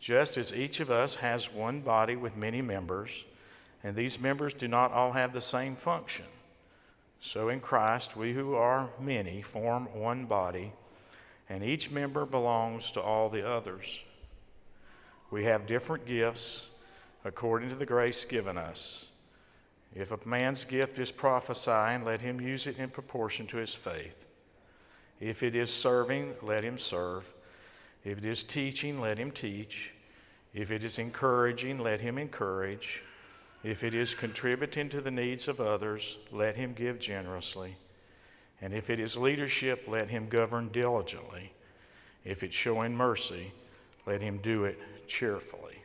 Just 0.00 0.36
as 0.36 0.54
each 0.54 0.80
of 0.80 0.90
us 0.90 1.16
has 1.16 1.52
one 1.52 1.80
body 1.80 2.16
with 2.16 2.36
many 2.36 2.62
members, 2.62 3.24
and 3.82 3.96
these 3.96 4.18
members 4.18 4.54
do 4.54 4.68
not 4.68 4.92
all 4.92 5.12
have 5.12 5.32
the 5.32 5.40
same 5.40 5.76
function, 5.76 6.24
so 7.20 7.48
in 7.48 7.60
Christ 7.60 8.16
we 8.16 8.32
who 8.32 8.54
are 8.54 8.90
many 9.00 9.42
form 9.42 9.88
one 9.92 10.26
body, 10.26 10.72
and 11.48 11.64
each 11.64 11.90
member 11.90 12.26
belongs 12.26 12.90
to 12.92 13.00
all 13.00 13.28
the 13.28 13.48
others. 13.48 14.02
We 15.30 15.44
have 15.44 15.66
different 15.66 16.06
gifts 16.06 16.66
according 17.24 17.70
to 17.70 17.74
the 17.74 17.86
grace 17.86 18.24
given 18.24 18.56
us. 18.56 19.06
If 19.94 20.12
a 20.12 20.28
man's 20.28 20.64
gift 20.64 20.98
is 20.98 21.10
prophesying, 21.10 22.04
let 22.04 22.20
him 22.20 22.40
use 22.40 22.66
it 22.66 22.78
in 22.78 22.90
proportion 22.90 23.46
to 23.48 23.56
his 23.56 23.74
faith. 23.74 24.14
If 25.20 25.42
it 25.42 25.56
is 25.56 25.72
serving, 25.72 26.34
let 26.42 26.62
him 26.62 26.78
serve. 26.78 27.24
If 28.04 28.18
it 28.18 28.24
is 28.24 28.42
teaching, 28.42 29.00
let 29.00 29.18
him 29.18 29.30
teach. 29.30 29.92
If 30.54 30.70
it 30.70 30.84
is 30.84 30.98
encouraging, 30.98 31.78
let 31.78 32.00
him 32.00 32.18
encourage. 32.18 33.02
If 33.62 33.82
it 33.82 33.94
is 33.94 34.14
contributing 34.14 34.88
to 34.90 35.00
the 35.00 35.10
needs 35.10 35.48
of 35.48 35.60
others, 35.60 36.16
let 36.30 36.56
him 36.56 36.74
give 36.74 36.98
generously. 36.98 37.76
And 38.60 38.72
if 38.72 38.90
it 38.90 39.00
is 39.00 39.16
leadership, 39.16 39.84
let 39.88 40.08
him 40.08 40.28
govern 40.28 40.68
diligently. 40.68 41.52
If 42.24 42.42
it's 42.42 42.54
showing 42.54 42.94
mercy, 42.94 43.52
let 44.06 44.20
him 44.20 44.38
do 44.38 44.64
it 44.64 44.78
cheerfully. 45.06 45.76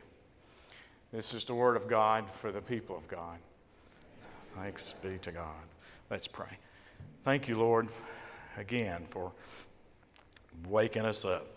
This 1.12 1.34
is 1.34 1.44
the 1.44 1.54
word 1.54 1.76
of 1.76 1.88
God 1.88 2.24
for 2.40 2.50
the 2.50 2.60
people 2.60 2.96
of 2.96 3.06
God. 3.06 3.38
Thanks 4.56 4.94
be 5.02 5.18
to 5.22 5.32
God. 5.32 5.64
Let's 6.10 6.26
pray. 6.26 6.58
Thank 7.22 7.48
you, 7.48 7.58
Lord, 7.58 7.88
again 8.56 9.06
for 9.10 9.32
waking 10.68 11.04
us 11.04 11.24
up 11.24 11.53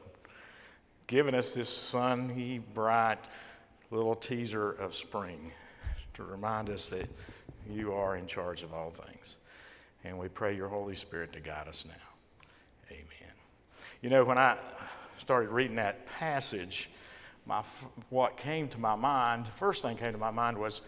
given 1.07 1.33
us 1.33 1.53
this 1.53 1.69
sunny, 1.69 2.59
bright 2.73 3.19
little 3.91 4.15
teaser 4.15 4.71
of 4.71 4.93
spring 4.93 5.51
to 6.13 6.23
remind 6.23 6.69
us 6.69 6.87
that 6.87 7.09
you 7.69 7.93
are 7.93 8.17
in 8.17 8.27
charge 8.27 8.61
of 8.61 8.73
all 8.73 8.91
things. 8.91 9.37
And 10.03 10.19
we 10.19 10.27
pray 10.27 10.55
your 10.55 10.67
Holy 10.67 10.95
Spirit 10.95 11.31
to 11.33 11.39
guide 11.39 11.67
us 11.67 11.85
now. 11.87 11.93
Amen. 12.91 13.33
You 14.01 14.09
know, 14.09 14.25
when 14.25 14.37
I 14.37 14.57
started 15.17 15.49
reading 15.49 15.77
that 15.77 16.05
passage, 16.07 16.89
my, 17.45 17.63
what 18.09 18.37
came 18.37 18.67
to 18.69 18.77
my 18.77 18.95
mind, 18.95 19.47
first 19.55 19.81
thing 19.81 19.95
came 19.95 20.11
to 20.11 20.17
my 20.17 20.31
mind 20.31 20.57
was 20.57 20.81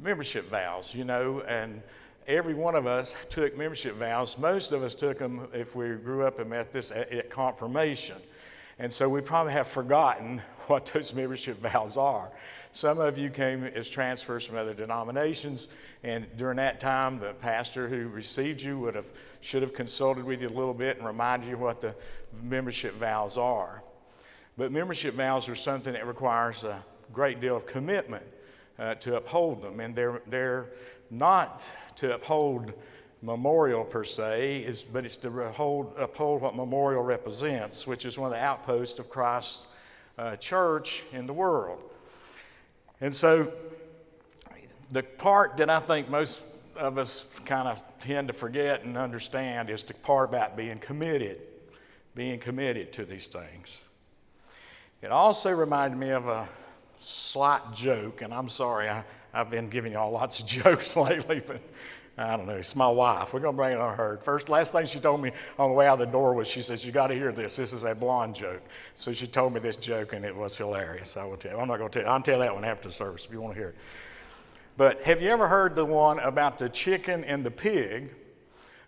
membership 0.00 0.48
vows, 0.48 0.94
you 0.94 1.04
know, 1.04 1.40
and 1.42 1.82
every 2.28 2.54
one 2.54 2.76
of 2.76 2.86
us 2.86 3.16
took 3.30 3.56
membership 3.56 3.96
vows. 3.96 4.38
Most 4.38 4.70
of 4.72 4.82
us 4.84 4.94
took 4.94 5.18
them 5.18 5.48
if 5.52 5.74
we 5.74 5.88
grew 5.96 6.24
up 6.24 6.38
and 6.38 6.50
met 6.50 6.72
this 6.72 6.92
at, 6.92 7.12
at 7.12 7.30
confirmation. 7.30 8.16
And 8.78 8.92
so 8.92 9.08
we 9.08 9.20
probably 9.20 9.52
have 9.52 9.68
forgotten 9.68 10.42
what 10.66 10.86
those 10.86 11.14
membership 11.14 11.60
vows 11.60 11.96
are. 11.96 12.30
Some 12.72 12.98
of 12.98 13.16
you 13.16 13.30
came 13.30 13.64
as 13.64 13.88
transfers 13.88 14.44
from 14.44 14.58
other 14.58 14.74
denominations, 14.74 15.68
and 16.02 16.26
during 16.36 16.58
that 16.58 16.78
time, 16.78 17.18
the 17.18 17.32
pastor 17.32 17.88
who 17.88 18.08
received 18.08 18.60
you 18.60 18.78
would 18.80 18.94
have 18.94 19.06
should 19.40 19.62
have 19.62 19.72
consulted 19.72 20.24
with 20.24 20.42
you 20.42 20.48
a 20.48 20.50
little 20.50 20.74
bit 20.74 20.98
and 20.98 21.06
reminded 21.06 21.48
you 21.48 21.56
what 21.56 21.80
the 21.80 21.94
membership 22.42 22.94
vows 22.96 23.38
are. 23.38 23.82
But 24.58 24.72
membership 24.72 25.14
vows 25.14 25.48
are 25.48 25.54
something 25.54 25.94
that 25.94 26.06
requires 26.06 26.64
a 26.64 26.84
great 27.14 27.40
deal 27.40 27.56
of 27.56 27.66
commitment 27.66 28.24
uh, 28.78 28.96
to 28.96 29.16
uphold 29.16 29.62
them, 29.62 29.80
and 29.80 29.94
they're 29.94 30.20
they're 30.26 30.66
not 31.10 31.62
to 31.96 32.14
uphold 32.14 32.74
memorial 33.22 33.84
per 33.84 34.04
se, 34.04 34.58
is, 34.58 34.82
but 34.82 35.04
it's 35.04 35.16
to 35.18 35.28
uphold, 35.42 35.94
uphold 35.98 36.42
what 36.42 36.54
memorial 36.54 37.02
represents, 37.02 37.86
which 37.86 38.04
is 38.04 38.18
one 38.18 38.32
of 38.32 38.38
the 38.38 38.42
outposts 38.42 38.98
of 38.98 39.08
Christ's 39.08 39.62
uh, 40.18 40.36
church 40.36 41.02
in 41.12 41.26
the 41.26 41.32
world. 41.32 41.80
And 43.00 43.14
so, 43.14 43.52
the 44.92 45.02
part 45.02 45.56
that 45.56 45.68
I 45.68 45.80
think 45.80 46.08
most 46.08 46.40
of 46.76 46.98
us 46.98 47.26
kind 47.44 47.68
of 47.68 47.82
tend 48.00 48.28
to 48.28 48.34
forget 48.34 48.84
and 48.84 48.96
understand 48.96 49.70
is 49.70 49.82
the 49.82 49.94
part 49.94 50.28
about 50.28 50.56
being 50.56 50.78
committed, 50.78 51.40
being 52.14 52.38
committed 52.38 52.92
to 52.94 53.04
these 53.04 53.26
things. 53.26 53.80
It 55.02 55.10
also 55.10 55.50
reminded 55.52 55.98
me 55.98 56.10
of 56.10 56.26
a 56.28 56.48
slight 57.00 57.74
joke, 57.74 58.22
and 58.22 58.32
I'm 58.32 58.48
sorry, 58.48 58.88
I, 58.88 59.04
I've 59.32 59.50
been 59.50 59.68
giving 59.68 59.92
y'all 59.92 60.10
lots 60.10 60.40
of 60.40 60.46
jokes 60.46 60.96
lately, 60.96 61.42
but 61.46 61.60
I 62.18 62.36
don't 62.36 62.46
know. 62.46 62.54
It's 62.54 62.74
my 62.74 62.88
wife. 62.88 63.34
We're 63.34 63.40
going 63.40 63.54
to 63.54 63.56
bring 63.56 63.72
it 63.72 63.78
on 63.78 63.94
her. 63.96 64.18
First, 64.24 64.48
last 64.48 64.72
thing 64.72 64.86
she 64.86 65.00
told 65.00 65.20
me 65.20 65.32
on 65.58 65.68
the 65.68 65.74
way 65.74 65.86
out 65.86 65.98
the 65.98 66.06
door 66.06 66.32
was 66.32 66.48
she 66.48 66.62
says, 66.62 66.82
You 66.82 66.90
got 66.90 67.08
to 67.08 67.14
hear 67.14 67.30
this. 67.30 67.56
This 67.56 67.74
is 67.74 67.84
a 67.84 67.94
blonde 67.94 68.34
joke. 68.34 68.62
So 68.94 69.12
she 69.12 69.26
told 69.26 69.52
me 69.52 69.60
this 69.60 69.76
joke, 69.76 70.14
and 70.14 70.24
it 70.24 70.34
was 70.34 70.56
hilarious. 70.56 71.18
I 71.18 71.24
will 71.24 71.36
tell 71.36 71.52
you. 71.52 71.58
I'm 71.58 71.68
not 71.68 71.76
going 71.76 71.90
to 71.90 71.98
tell 71.98 72.08
you. 72.08 72.14
I'll 72.14 72.22
tell 72.22 72.38
that 72.38 72.54
one 72.54 72.64
after 72.64 72.88
the 72.88 72.94
service 72.94 73.26
if 73.26 73.32
you 73.32 73.40
want 73.42 73.54
to 73.54 73.60
hear 73.60 73.68
it. 73.70 73.76
But 74.78 75.02
have 75.02 75.20
you 75.20 75.28
ever 75.28 75.46
heard 75.46 75.74
the 75.74 75.84
one 75.84 76.18
about 76.18 76.58
the 76.58 76.70
chicken 76.70 77.22
and 77.24 77.44
the 77.44 77.50
pig 77.50 78.14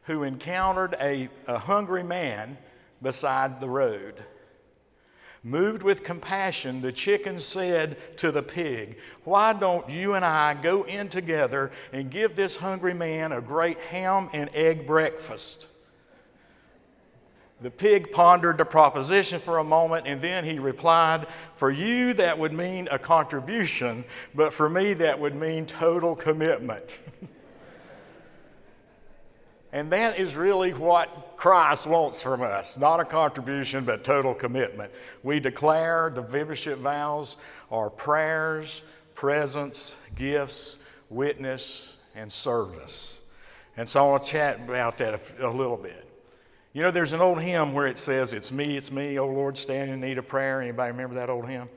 who 0.05 0.23
encountered 0.23 0.97
a, 0.99 1.29
a 1.47 1.59
hungry 1.59 2.03
man 2.03 2.57
beside 3.03 3.61
the 3.61 3.69
road? 3.69 4.23
Moved 5.45 5.83
with 5.85 6.03
compassion, 6.03 6.81
the 6.81 6.91
chicken 6.91 7.39
said 7.39 7.97
to 8.19 8.33
the 8.33 8.43
pig, 8.43 8.99
Why 9.25 9.53
don't 9.53 9.89
you 9.89 10.15
and 10.15 10.25
I 10.25 10.55
go 10.55 10.83
in 10.83 11.09
together 11.09 11.71
and 11.93 12.11
give 12.11 12.35
this 12.35 12.57
hungry 12.57 12.95
man 12.95 13.31
a 13.31 13.41
great 13.41 13.79
ham 13.79 14.31
and 14.33 14.51
egg 14.53 14.87
breakfast? 14.87 15.67
The 17.61 17.71
pig 17.71 18.13
pondered 18.13 18.59
the 18.59 18.65
proposition 18.65 19.41
for 19.41 19.59
a 19.59 19.65
moment 19.65 20.07
and 20.07 20.21
then 20.21 20.45
he 20.45 20.59
replied, 20.59 21.27
For 21.57 21.71
you, 21.71 22.15
that 22.15 22.39
would 22.39 22.53
mean 22.53 22.89
a 22.91 22.99
contribution, 22.99 24.05
but 24.35 24.53
for 24.53 24.69
me, 24.69 24.95
that 24.95 25.19
would 25.19 25.35
mean 25.35 25.67
total 25.67 26.15
commitment. 26.15 26.85
And 29.73 29.93
that 29.93 30.19
is 30.19 30.35
really 30.35 30.73
what 30.73 31.37
Christ 31.37 31.87
wants 31.87 32.23
from 32.23 32.43
us 32.43 32.77
not 32.79 33.01
a 33.01 33.05
contribution, 33.05 33.85
but 33.85 34.03
total 34.03 34.35
commitment. 34.35 34.91
We 35.23 35.41
declare 35.41 36.11
the 36.15 36.23
membership 36.23 36.79
vows 36.79 37.37
are 37.71 37.91
prayers, 37.91 38.83
presence, 39.15 39.97
gifts, 40.15 40.79
witness, 41.11 41.97
and 42.15 42.33
service. 42.33 43.21
And 43.77 43.89
so 43.89 44.05
I 44.05 44.11
want 44.11 44.25
to 44.25 44.31
chat 44.31 44.61
about 44.61 44.99
that 44.99 45.21
a, 45.39 45.49
a 45.49 45.51
little 45.51 45.77
bit. 45.77 46.05
You 46.73 46.83
know, 46.83 46.91
there's 46.91 47.13
an 47.13 47.21
old 47.21 47.41
hymn 47.41 47.73
where 47.73 47.87
it 47.87 47.99
says, 47.99 48.33
It's 48.33 48.53
me, 48.53 48.77
it's 48.77 48.91
me, 48.91 49.19
oh 49.19 49.27
Lord, 49.27 49.57
stand 49.57 49.91
in 49.91 50.01
need 50.01 50.19
of 50.19 50.29
prayer. 50.29 50.61
Anybody 50.63 50.93
remember 50.93 51.15
that 51.17 51.31
old 51.31 51.49
hymn? 51.49 51.69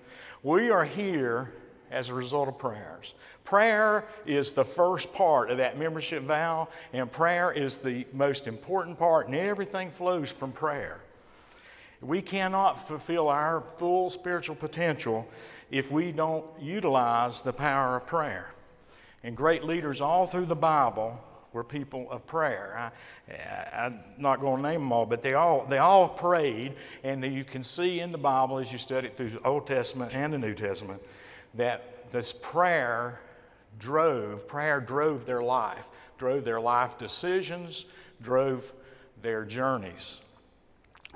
We 0.43 0.69
are 0.69 0.85
here 0.85 1.53
as 1.91 2.09
a 2.09 2.13
result 2.13 2.47
of 2.47 2.57
prayers. 2.57 3.13
Prayer 3.51 4.05
is 4.25 4.53
the 4.53 4.63
first 4.63 5.11
part 5.11 5.51
of 5.51 5.57
that 5.57 5.77
membership 5.77 6.23
vow, 6.23 6.69
and 6.93 7.11
prayer 7.11 7.51
is 7.51 7.79
the 7.79 8.07
most 8.13 8.47
important 8.47 8.97
part, 8.97 9.27
and 9.27 9.35
everything 9.35 9.91
flows 9.91 10.31
from 10.31 10.53
prayer. 10.53 11.01
We 11.99 12.21
cannot 12.21 12.87
fulfill 12.87 13.27
our 13.27 13.59
full 13.59 14.09
spiritual 14.09 14.55
potential 14.55 15.27
if 15.69 15.91
we 15.91 16.13
don't 16.13 16.45
utilize 16.61 17.41
the 17.41 17.51
power 17.51 17.97
of 17.97 18.07
prayer. 18.07 18.53
And 19.21 19.35
great 19.35 19.65
leaders 19.65 19.99
all 19.99 20.27
through 20.27 20.45
the 20.45 20.55
Bible 20.55 21.21
were 21.51 21.65
people 21.65 22.09
of 22.09 22.25
prayer. 22.25 22.89
I, 23.29 23.85
am 23.87 23.99
not 24.17 24.39
going 24.39 24.63
to 24.63 24.69
name 24.69 24.79
them 24.79 24.93
all, 24.93 25.05
but 25.05 25.21
they 25.23 25.33
all, 25.33 25.65
they 25.65 25.79
all 25.79 26.07
prayed, 26.07 26.75
and 27.03 27.21
you 27.21 27.43
can 27.43 27.63
see 27.63 27.99
in 27.99 28.13
the 28.13 28.17
Bible 28.17 28.59
as 28.59 28.71
you 28.71 28.77
study 28.77 29.07
it 29.07 29.17
through 29.17 29.31
the 29.31 29.43
Old 29.43 29.67
Testament 29.67 30.13
and 30.15 30.31
the 30.31 30.37
New 30.37 30.53
Testament 30.53 31.01
that 31.55 32.09
this 32.13 32.31
prayer 32.31 33.19
drove, 33.79 34.47
prayer 34.47 34.79
drove 34.79 35.25
their 35.25 35.43
life, 35.43 35.89
drove 36.17 36.43
their 36.45 36.61
life 36.61 36.97
decisions, 36.97 37.85
drove 38.21 38.71
their 39.21 39.43
journeys. 39.45 40.21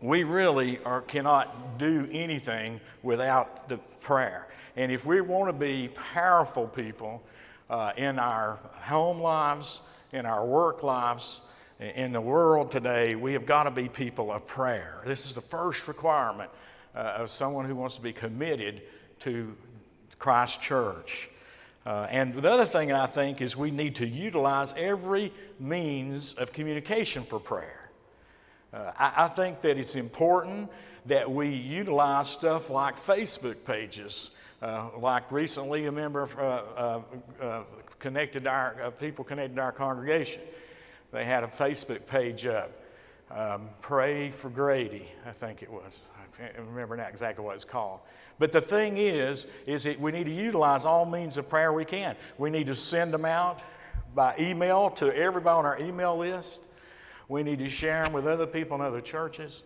We 0.01 0.23
really 0.23 0.79
are, 0.83 1.01
cannot 1.01 1.77
do 1.77 2.07
anything 2.11 2.81
without 3.01 3.69
the 3.69 3.77
prayer. 4.01 4.47
And 4.75 4.91
if 4.91 5.05
we 5.05 5.21
want 5.21 5.47
to 5.49 5.53
be 5.53 5.89
powerful 6.13 6.67
people 6.67 7.23
uh, 7.69 7.93
in 7.95 8.19
our 8.19 8.59
home 8.81 9.19
lives, 9.21 9.81
in 10.11 10.25
our 10.25 10.45
work 10.45 10.83
lives, 10.83 11.41
in 11.79 12.13
the 12.13 12.21
world 12.21 12.71
today, 12.71 13.15
we 13.15 13.33
have 13.33 13.45
got 13.45 13.63
to 13.63 13.71
be 13.71 13.89
people 13.89 14.31
of 14.31 14.45
prayer. 14.47 15.01
This 15.05 15.25
is 15.25 15.33
the 15.33 15.41
first 15.41 15.87
requirement 15.87 16.49
uh, 16.95 16.99
of 16.99 17.29
someone 17.29 17.65
who 17.65 17.75
wants 17.75 17.95
to 17.95 18.01
be 18.01 18.13
committed 18.13 18.81
to 19.19 19.55
Christ 20.19 20.61
Church. 20.61 21.29
Uh, 21.85 22.07
and 22.09 22.33
the 22.33 22.51
other 22.51 22.65
thing 22.65 22.91
I 22.91 23.05
think 23.05 23.41
is 23.41 23.55
we 23.55 23.69
need 23.69 23.95
to 23.95 24.07
utilize 24.07 24.73
every 24.75 25.31
means 25.59 26.33
of 26.33 26.51
communication 26.51 27.23
for 27.23 27.39
prayer. 27.39 27.91
Uh, 28.73 28.91
I, 28.97 29.25
I, 29.25 29.27
think 29.27 29.61
that 29.61 29.77
it's 29.77 29.95
important 29.95 30.71
that 31.05 31.29
we 31.29 31.49
utilize 31.49 32.27
stuff 32.27 32.69
like 32.69 32.97
Facebook 32.97 33.63
pages. 33.65 34.31
Uh, 34.61 34.87
like 34.97 35.31
recently, 35.31 35.85
a 35.85 35.91
member 35.91 36.27
uh, 36.37 36.41
uh, 36.41 37.01
uh, 37.41 37.63
connected 37.99 38.47
our 38.47 38.91
people 38.99 39.23
connected 39.23 39.59
our 39.59 39.71
congregation. 39.71 40.41
They 41.11 41.23
had 41.23 41.43
a 41.43 41.47
Facebook 41.47 42.07
page 42.07 42.45
up. 42.45 42.71
Um, 43.29 43.69
Pray 43.81 44.31
for 44.31 44.49
Grady, 44.49 45.07
I 45.25 45.31
think 45.31 45.61
it 45.61 45.71
was. 45.71 46.01
Remember 46.57 46.97
now 46.97 47.07
exactly 47.07 47.43
what 47.43 47.55
it's 47.55 47.65
called. 47.65 47.99
But 48.39 48.51
the 48.51 48.61
thing 48.61 48.97
is, 48.97 49.47
is 49.65 49.83
that 49.83 49.99
we 49.99 50.11
need 50.11 50.25
to 50.25 50.33
utilize 50.33 50.85
all 50.85 51.05
means 51.05 51.37
of 51.37 51.47
prayer 51.47 51.71
we 51.71 51.85
can. 51.85 52.15
We 52.37 52.49
need 52.49 52.67
to 52.67 52.75
send 52.75 53.13
them 53.13 53.25
out 53.25 53.61
by 54.13 54.35
email 54.39 54.89
to 54.91 55.15
everybody 55.15 55.57
on 55.57 55.65
our 55.65 55.79
email 55.79 56.17
list. 56.17 56.61
We 57.27 57.43
need 57.43 57.59
to 57.59 57.69
share 57.69 58.03
them 58.03 58.13
with 58.13 58.27
other 58.27 58.45
people 58.45 58.75
in 58.75 58.81
other 58.81 59.01
churches. 59.01 59.63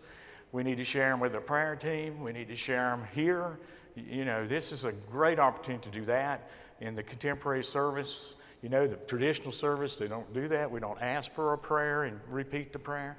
We 0.52 0.62
need 0.62 0.76
to 0.76 0.84
share 0.84 1.10
them 1.10 1.20
with 1.20 1.32
the 1.32 1.40
prayer 1.40 1.76
team. 1.76 2.22
We 2.22 2.32
need 2.32 2.48
to 2.48 2.56
share 2.56 2.90
them 2.90 3.06
here. 3.14 3.58
You 3.96 4.24
know, 4.24 4.46
this 4.46 4.72
is 4.72 4.84
a 4.84 4.92
great 4.92 5.38
opportunity 5.38 5.90
to 5.90 5.98
do 5.98 6.04
that 6.06 6.50
in 6.80 6.94
the 6.94 7.02
contemporary 7.02 7.64
service. 7.64 8.34
You 8.62 8.68
know, 8.68 8.86
the 8.86 8.96
traditional 8.96 9.52
service, 9.52 9.96
they 9.96 10.08
don't 10.08 10.32
do 10.34 10.48
that. 10.48 10.70
We 10.70 10.80
don't 10.80 11.00
ask 11.00 11.32
for 11.32 11.52
a 11.52 11.58
prayer 11.58 12.04
and 12.04 12.20
repeat 12.28 12.72
the 12.72 12.78
prayer. 12.78 13.16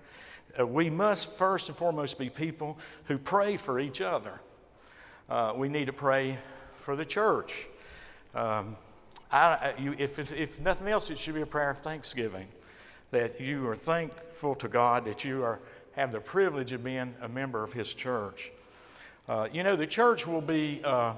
Uh, 0.60 0.68
we 0.68 0.90
must 0.90 1.36
first 1.38 1.70
and 1.70 1.78
foremost 1.78 2.18
be 2.20 2.30
people 2.30 2.78
who 3.06 3.18
pray 3.18 3.58
for 3.58 3.80
each 3.80 4.02
other 4.02 4.40
uh, 5.32 5.54
we 5.56 5.70
need 5.70 5.86
to 5.86 5.94
pray 5.94 6.38
for 6.74 6.98
the 6.98 7.06
church. 7.06 7.68
Um, 8.36 8.76
I, 9.32 9.74
you, 9.80 9.96
if, 9.98 10.20
if 10.34 10.60
nothing 10.60 10.90
else, 10.90 11.10
it 11.10 11.18
should 11.18 11.36
be 11.36 11.42
a 11.42 11.46
prayer 11.46 11.70
of 11.70 11.78
thanksgiving 11.78 12.48
that 13.12 13.40
you 13.40 13.66
are 13.70 13.78
thankful 13.78 14.56
to 14.56 14.68
God 14.68 15.06
that 15.06 15.24
you 15.24 15.42
are, 15.42 15.62
have 15.94 16.12
the 16.12 16.20
privilege 16.20 16.74
of 16.74 16.84
being 16.84 17.16
a 17.22 17.30
member 17.30 17.64
of 17.64 17.72
His 17.72 17.94
church. 17.94 18.52
Uh, 19.30 19.48
you 19.54 19.64
know, 19.64 19.78
the 19.78 19.88
church 19.88 20.28
will 20.28 20.42
be 20.42 20.82
uh, 20.84 21.14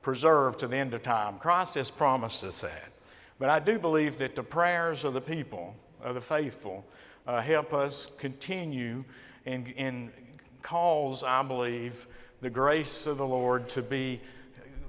preserved 0.00 0.60
to 0.60 0.66
the 0.66 0.76
end 0.76 0.94
of 0.94 1.02
time. 1.02 1.38
Christ 1.38 1.74
has 1.74 1.90
promised 1.90 2.42
us 2.44 2.60
that. 2.60 2.92
But 3.38 3.50
I 3.50 3.58
do 3.58 3.78
believe 3.78 4.16
that 4.18 4.36
the 4.36 4.42
prayers 4.42 5.04
of 5.04 5.12
the 5.12 5.20
people, 5.20 5.74
of 6.02 6.14
the 6.14 6.20
faithful, 6.22 6.82
uh, 7.30 7.40
help 7.40 7.72
us 7.72 8.10
continue 8.18 9.04
and, 9.46 9.72
and 9.76 10.10
cause, 10.62 11.22
I 11.22 11.44
believe, 11.44 12.08
the 12.40 12.50
grace 12.50 13.06
of 13.06 13.18
the 13.18 13.26
Lord 13.26 13.68
to 13.70 13.82
be 13.82 14.20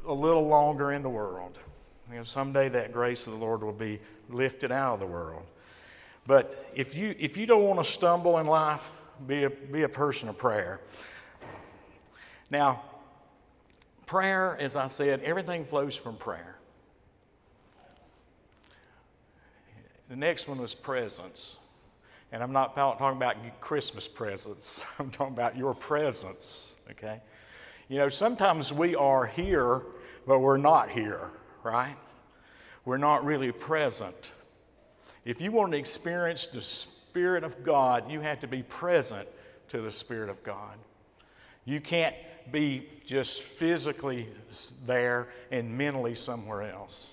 a 0.07 0.13
little 0.13 0.47
longer 0.47 0.91
in 0.91 1.03
the 1.03 1.09
world. 1.09 1.59
You 2.09 2.17
know, 2.17 2.23
someday 2.23 2.67
that 2.69 2.93
grace 2.93 3.27
of 3.27 3.33
the 3.33 3.39
Lord 3.39 3.61
will 3.61 3.71
be 3.71 3.99
lifted 4.27 4.71
out 4.71 4.95
of 4.95 4.99
the 5.01 5.05
world. 5.05 5.43
But 6.25 6.67
if 6.73 6.95
you, 6.95 7.13
if 7.19 7.37
you 7.37 7.45
don't 7.45 7.63
want 7.63 7.79
to 7.79 7.89
stumble 7.89 8.39
in 8.39 8.47
life, 8.47 8.89
be 9.27 9.43
a, 9.43 9.49
be 9.51 9.83
a 9.83 9.89
person 9.89 10.27
of 10.27 10.35
prayer. 10.35 10.81
Now, 12.49 12.81
prayer, 14.07 14.57
as 14.59 14.75
I 14.75 14.87
said, 14.87 15.21
everything 15.21 15.63
flows 15.63 15.95
from 15.95 16.15
prayer. 16.15 16.55
The 20.09 20.15
next 20.15 20.47
one 20.47 20.59
was 20.59 20.73
presence. 20.73 21.57
And 22.31 22.41
I'm 22.41 22.53
not 22.53 22.75
talking 22.75 23.17
about 23.17 23.35
Christmas 23.59 24.07
presents, 24.07 24.83
I'm 24.99 25.11
talking 25.11 25.33
about 25.33 25.57
your 25.57 25.73
presence, 25.73 26.75
okay? 26.91 27.19
You 27.89 27.97
know, 27.97 28.09
sometimes 28.09 28.71
we 28.71 28.95
are 28.95 29.25
here, 29.25 29.81
but 30.25 30.39
we're 30.39 30.57
not 30.57 30.89
here, 30.89 31.29
right? 31.63 31.95
We're 32.85 32.97
not 32.97 33.25
really 33.25 33.51
present. 33.51 34.31
If 35.25 35.41
you 35.41 35.51
want 35.51 35.73
to 35.73 35.77
experience 35.77 36.47
the 36.47 36.61
Spirit 36.61 37.43
of 37.43 37.63
God, 37.63 38.09
you 38.09 38.21
have 38.21 38.39
to 38.39 38.47
be 38.47 38.63
present 38.63 39.27
to 39.69 39.81
the 39.81 39.91
Spirit 39.91 40.29
of 40.29 40.41
God. 40.43 40.77
You 41.65 41.81
can't 41.81 42.15
be 42.51 42.87
just 43.05 43.41
physically 43.41 44.27
there 44.85 45.27
and 45.51 45.77
mentally 45.77 46.15
somewhere 46.15 46.71
else. 46.71 47.09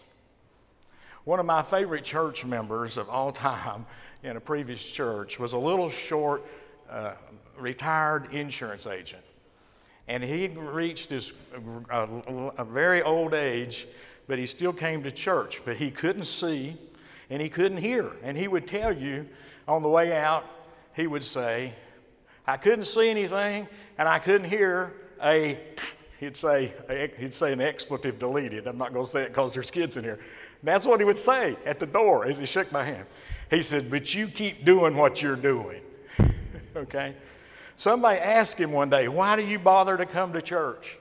One 1.24 1.40
of 1.40 1.44
my 1.44 1.62
favorite 1.62 2.04
church 2.04 2.44
members 2.44 2.96
of 2.96 3.11
all 3.11 3.33
time 3.52 3.85
in 4.22 4.37
a 4.37 4.40
previous 4.40 4.85
church 4.85 5.38
was 5.38 5.52
a 5.52 5.59
little 5.59 5.88
short, 5.88 6.44
uh, 6.90 7.12
retired 7.57 8.33
insurance 8.33 8.87
agent. 8.87 9.22
And 10.09 10.22
he 10.22 10.48
reached 10.48 11.11
his 11.11 11.33
uh, 11.90 12.07
a 12.57 12.64
very 12.64 13.02
old 13.02 13.35
age, 13.35 13.87
but 14.26 14.38
he 14.38 14.46
still 14.46 14.72
came 14.72 15.02
to 15.02 15.11
church. 15.11 15.61
But 15.64 15.76
he 15.76 15.90
couldn't 15.90 16.24
see 16.24 16.76
and 17.31 17.42
he 17.42 17.48
couldn't 17.48 17.78
hear. 17.78 18.11
And 18.22 18.37
he 18.37 18.48
would 18.48 18.66
tell 18.66 18.92
you 18.92 19.28
on 19.66 19.83
the 19.83 19.88
way 19.88 20.16
out, 20.16 20.46
he 20.94 21.07
would 21.07 21.22
say, 21.22 21.74
I 22.46 22.57
couldn't 22.57 22.85
see 22.85 23.11
anything 23.11 23.68
and 23.98 24.09
I 24.09 24.18
couldn't 24.18 24.48
hear 24.48 24.94
a, 25.22 25.59
he'd 26.18 26.37
say, 26.37 26.72
a, 26.88 27.12
he'd 27.18 27.35
say 27.35 27.52
an 27.52 27.61
expletive 27.61 28.18
deleted. 28.18 28.66
I'm 28.66 28.78
not 28.78 28.94
going 28.94 29.04
to 29.04 29.11
say 29.11 29.22
it 29.24 29.28
because 29.28 29.52
there's 29.52 29.70
kids 29.70 29.96
in 29.98 30.04
here. 30.04 30.18
that's 30.62 30.87
what 30.87 31.00
he 31.00 31.04
would 31.04 31.18
say 31.18 31.57
at 31.66 31.78
the 31.78 31.87
door 31.87 32.26
as 32.26 32.38
he 32.38 32.46
shook 32.46 32.72
my 32.72 32.85
hand. 32.85 33.07
He 33.51 33.63
said, 33.63 33.91
But 33.91 34.15
you 34.15 34.29
keep 34.29 34.65
doing 34.65 34.97
what 34.97 35.23
you're 35.23 35.37
doing. 35.37 35.81
okay? 36.77 37.15
Somebody 37.77 38.19
asked 38.19 38.59
him 38.59 38.73
one 38.73 38.91
day, 38.91 39.09
Why 39.09 39.37
do 39.37 39.43
you 39.43 39.59
bother 39.59 39.97
to 39.97 40.07
come 40.07 40.33
to 40.33 40.43
church? 40.43 40.99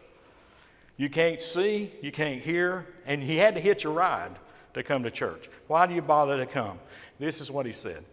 You 0.95 1.09
can't 1.09 1.41
see, 1.41 1.91
you 2.01 2.11
can't 2.11 2.41
hear, 2.41 2.87
and 3.05 3.21
he 3.21 3.37
had 3.37 3.55
to 3.55 3.61
hitch 3.61 3.85
a 3.85 3.89
ride 3.89 4.31
to 4.73 4.83
come 4.83 5.03
to 5.03 5.11
church. 5.11 5.49
Why 5.67 5.85
do 5.85 5.93
you 5.93 6.01
bother 6.01 6.37
to 6.37 6.45
come? 6.45 6.79
This 7.19 7.41
is 7.41 7.51
what 7.51 7.65
he 7.65 7.73
said 7.73 8.03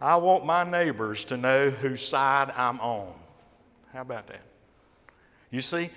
I 0.00 0.16
want 0.16 0.44
my 0.44 0.64
neighbors 0.64 1.24
to 1.26 1.36
know 1.36 1.70
whose 1.70 2.06
side 2.06 2.52
I'm 2.56 2.80
on. 2.80 3.12
How 3.92 4.02
about 4.02 4.26
that? 4.26 4.42
You 5.50 5.60
see, 5.60 5.90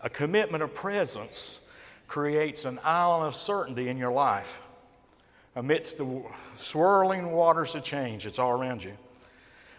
a 0.00 0.08
commitment 0.08 0.62
of 0.62 0.74
presence 0.74 1.60
creates 2.08 2.64
an 2.64 2.78
island 2.84 3.26
of 3.26 3.34
certainty 3.34 3.88
in 3.88 3.98
your 3.98 4.12
life 4.12 4.61
amidst 5.54 5.98
the 5.98 6.22
swirling 6.56 7.32
waters 7.32 7.74
of 7.74 7.82
change 7.82 8.24
that's 8.24 8.38
all 8.38 8.50
around 8.50 8.82
you. 8.82 8.92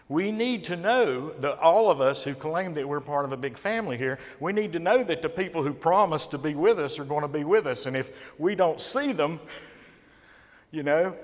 We 0.10 0.32
need 0.32 0.66
to 0.66 0.76
know 0.76 1.32
that 1.40 1.60
all 1.60 1.90
of 1.90 2.02
us 2.02 2.22
who 2.22 2.36
claim 2.36 2.74
that 2.74 2.88
we're 2.88 3.00
part 3.00 3.26
of 3.26 3.32
a 3.32 3.38
big 3.38 3.58
family 3.58 3.98
here, 3.98 4.20
we 4.40 4.54
need 4.54 4.74
to 4.74 4.80
know 4.80 5.04
that 5.04 5.22
the 5.22 5.30
people 5.30 5.64
who 5.64 5.74
promise 5.74 6.28
to 6.28 6.38
be 6.38 6.56
with 6.56 6.78
us 6.78 7.00
are 7.00 7.06
going 7.06 7.22
to 7.22 7.28
be 7.28 7.44
with 7.44 7.66
us. 7.66 7.86
And 7.86 7.96
if 7.96 8.12
we 8.38 8.54
don't 8.54 8.82
see 8.82 9.14
them, 9.14 9.40
you 10.72 10.84
know, 10.84 11.16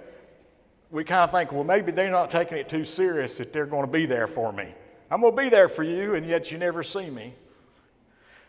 we 0.91 1.03
kind 1.03 1.21
of 1.21 1.31
think, 1.31 1.51
well, 1.51 1.63
maybe 1.63 1.91
they're 1.91 2.09
not 2.09 2.31
taking 2.31 2.57
it 2.57 2.69
too 2.69 2.85
serious 2.85 3.37
that 3.37 3.53
they're 3.53 3.65
going 3.65 3.85
to 3.85 3.91
be 3.91 4.05
there 4.05 4.27
for 4.27 4.51
me. 4.51 4.73
I'm 5.11 5.21
going 5.21 5.35
to 5.35 5.41
be 5.41 5.49
there 5.49 5.69
for 5.69 5.83
you, 5.83 6.15
and 6.15 6.25
yet 6.25 6.51
you 6.51 6.57
never 6.57 6.81
see 6.81 7.09
me. 7.09 7.33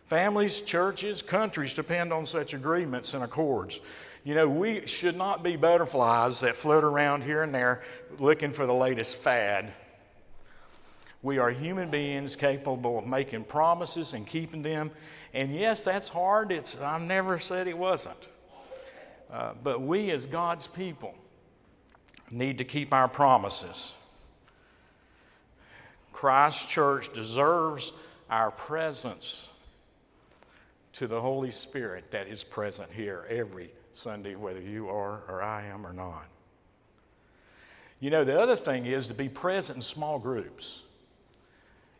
Families, 0.07 0.61
churches, 0.63 1.23
countries 1.23 1.75
depend 1.75 2.13
on 2.13 2.27
such 2.27 2.55
agreements 2.55 3.15
and 3.15 3.25
accords. 3.25 3.81
You 4.23 4.35
know, 4.35 4.49
we 4.49 4.87
should 4.87 5.17
not 5.17 5.43
be 5.43 5.57
butterflies 5.57 6.41
that 6.41 6.57
float 6.57 6.85
around 6.85 7.23
here 7.23 7.43
and 7.43 7.55
there 7.55 7.83
looking 8.19 8.53
for 8.53 8.67
the 8.67 8.75
latest 8.75 9.17
fad. 9.17 9.73
We 11.23 11.39
are 11.39 11.51
human 11.51 11.91
beings 11.91 12.37
capable 12.37 12.99
of 12.99 13.07
making 13.07 13.45
promises 13.45 14.13
and 14.13 14.27
keeping 14.27 14.63
them. 14.63 14.91
And 15.33 15.55
yes, 15.55 15.85
that's 15.85 16.09
hard. 16.09 16.53
It's, 16.53 16.79
I've 16.79 17.01
never 17.01 17.39
said 17.39 17.67
it 17.67 17.77
wasn't. 17.77 18.29
Uh, 19.33 19.53
but 19.63 19.81
we, 19.81 20.11
as 20.11 20.27
God's 20.27 20.67
people, 20.67 21.15
need 22.31 22.59
to 22.59 22.65
keep 22.65 22.93
our 22.93 23.09
promises. 23.09 23.93
Christ 26.13 26.69
Church 26.69 27.13
deserves 27.15 27.93
our 28.29 28.51
presence 28.51 29.49
to 30.95 31.07
the 31.07 31.21
Holy 31.21 31.51
Spirit 31.51 32.11
that 32.11 32.29
is 32.29 32.45
present 32.45 32.91
here 32.93 33.25
every 33.31 33.71
Sunday, 34.01 34.35
whether 34.35 34.61
you 34.61 34.89
are 34.89 35.23
or 35.29 35.43
I 35.43 35.67
am 35.67 35.87
or 35.87 35.93
not. 35.93 36.25
You 38.01 38.09
know, 38.11 38.25
the 38.25 38.41
other 38.41 38.57
thing 38.57 38.87
is 38.87 39.09
to 39.09 39.15
be 39.15 39.29
present 39.29 39.77
in 39.77 39.83
small 39.83 40.19
groups. 40.19 40.83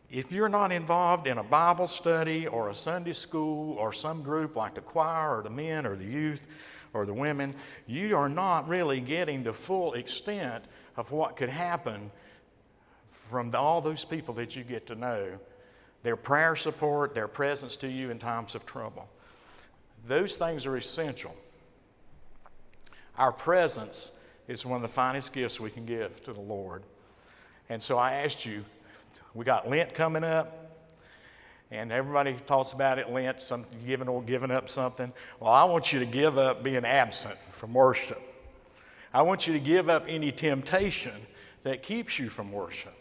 If 0.09 0.31
you're 0.31 0.49
not 0.49 0.71
involved 0.71 1.27
in 1.27 1.37
a 1.37 1.43
Bible 1.43 1.87
study 1.87 2.47
or 2.47 2.69
a 2.69 2.75
Sunday 2.75 3.13
school 3.13 3.77
or 3.77 3.93
some 3.93 4.23
group 4.23 4.55
like 4.55 4.73
the 4.73 4.81
choir 4.81 5.37
or 5.37 5.43
the 5.43 5.51
men 5.51 5.85
or 5.85 5.95
the 5.95 6.05
youth 6.05 6.45
or 6.93 7.05
the 7.05 7.13
women, 7.13 7.53
you 7.85 8.17
are 8.17 8.27
not 8.27 8.67
really 8.67 8.99
getting 8.99 9.43
the 9.43 9.53
full 9.53 9.93
extent 9.93 10.65
of 10.97 11.11
what 11.11 11.37
could 11.37 11.49
happen 11.49 12.09
from 13.29 13.53
all 13.55 13.79
those 13.79 14.03
people 14.03 14.33
that 14.33 14.55
you 14.55 14.63
get 14.63 14.87
to 14.87 14.95
know 14.95 15.27
their 16.03 16.15
prayer 16.15 16.55
support, 16.55 17.13
their 17.13 17.27
presence 17.27 17.75
to 17.77 17.87
you 17.87 18.09
in 18.09 18.17
times 18.17 18.55
of 18.55 18.65
trouble. 18.65 19.07
Those 20.07 20.33
things 20.33 20.65
are 20.65 20.75
essential. 20.75 21.35
Our 23.21 23.31
presence 23.31 24.13
is 24.47 24.65
one 24.65 24.77
of 24.77 24.81
the 24.81 24.87
finest 24.87 25.31
gifts 25.31 25.59
we 25.59 25.69
can 25.69 25.85
give 25.85 26.23
to 26.23 26.33
the 26.33 26.41
Lord. 26.41 26.81
And 27.69 27.81
so 27.81 27.99
I 27.99 28.13
asked 28.13 28.47
you, 28.47 28.65
we 29.35 29.45
got 29.45 29.69
Lent 29.69 29.93
coming 29.93 30.23
up, 30.23 30.75
and 31.69 31.91
everybody 31.91 32.35
talks 32.47 32.71
about 32.71 32.97
it 32.97 33.11
Lent, 33.11 33.39
some 33.39 33.63
giving 33.85 34.07
or 34.07 34.23
giving 34.23 34.49
up 34.49 34.71
something. 34.71 35.13
Well, 35.39 35.51
I 35.51 35.65
want 35.65 35.93
you 35.93 35.99
to 35.99 36.05
give 36.07 36.39
up 36.39 36.63
being 36.63 36.83
absent 36.83 37.37
from 37.51 37.75
worship. 37.75 38.19
I 39.13 39.21
want 39.21 39.45
you 39.45 39.53
to 39.53 39.59
give 39.59 39.87
up 39.87 40.05
any 40.07 40.31
temptation 40.31 41.13
that 41.61 41.83
keeps 41.83 42.17
you 42.17 42.27
from 42.27 42.51
worship. 42.51 42.95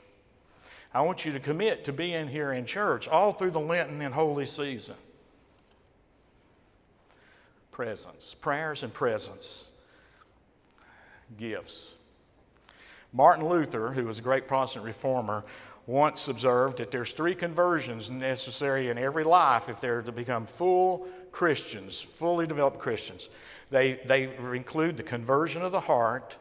I 0.92 1.00
want 1.00 1.24
you 1.24 1.32
to 1.32 1.40
commit 1.40 1.86
to 1.86 1.94
being 1.94 2.28
here 2.28 2.52
in 2.52 2.66
church 2.66 3.08
all 3.08 3.32
through 3.32 3.52
the 3.52 3.60
Lenten 3.60 4.02
and 4.02 4.12
holy 4.12 4.44
season. 4.44 4.96
Presence, 7.72 8.34
prayers 8.34 8.82
and 8.82 8.92
presence, 8.92 9.70
gifts. 11.38 11.92
Martin 13.12 13.48
Luther, 13.48 13.90
who 13.92 14.04
was 14.04 14.18
a 14.18 14.22
great 14.22 14.46
Protestant 14.46 14.84
reformer, 14.84 15.44
once 15.86 16.28
observed 16.28 16.78
that 16.78 16.90
there's 16.90 17.12
three 17.12 17.34
conversions 17.34 18.10
necessary 18.10 18.90
in 18.90 18.98
every 18.98 19.24
life 19.24 19.68
if 19.68 19.80
they're 19.80 20.02
to 20.02 20.12
become 20.12 20.46
full 20.46 21.08
Christians, 21.32 22.00
fully 22.00 22.46
developed 22.46 22.78
Christians. 22.78 23.28
They, 23.70 24.00
they 24.06 24.30
include 24.54 24.96
the 24.96 25.02
conversion 25.02 25.62
of 25.62 25.72
the 25.72 25.80
heart, 25.80 26.36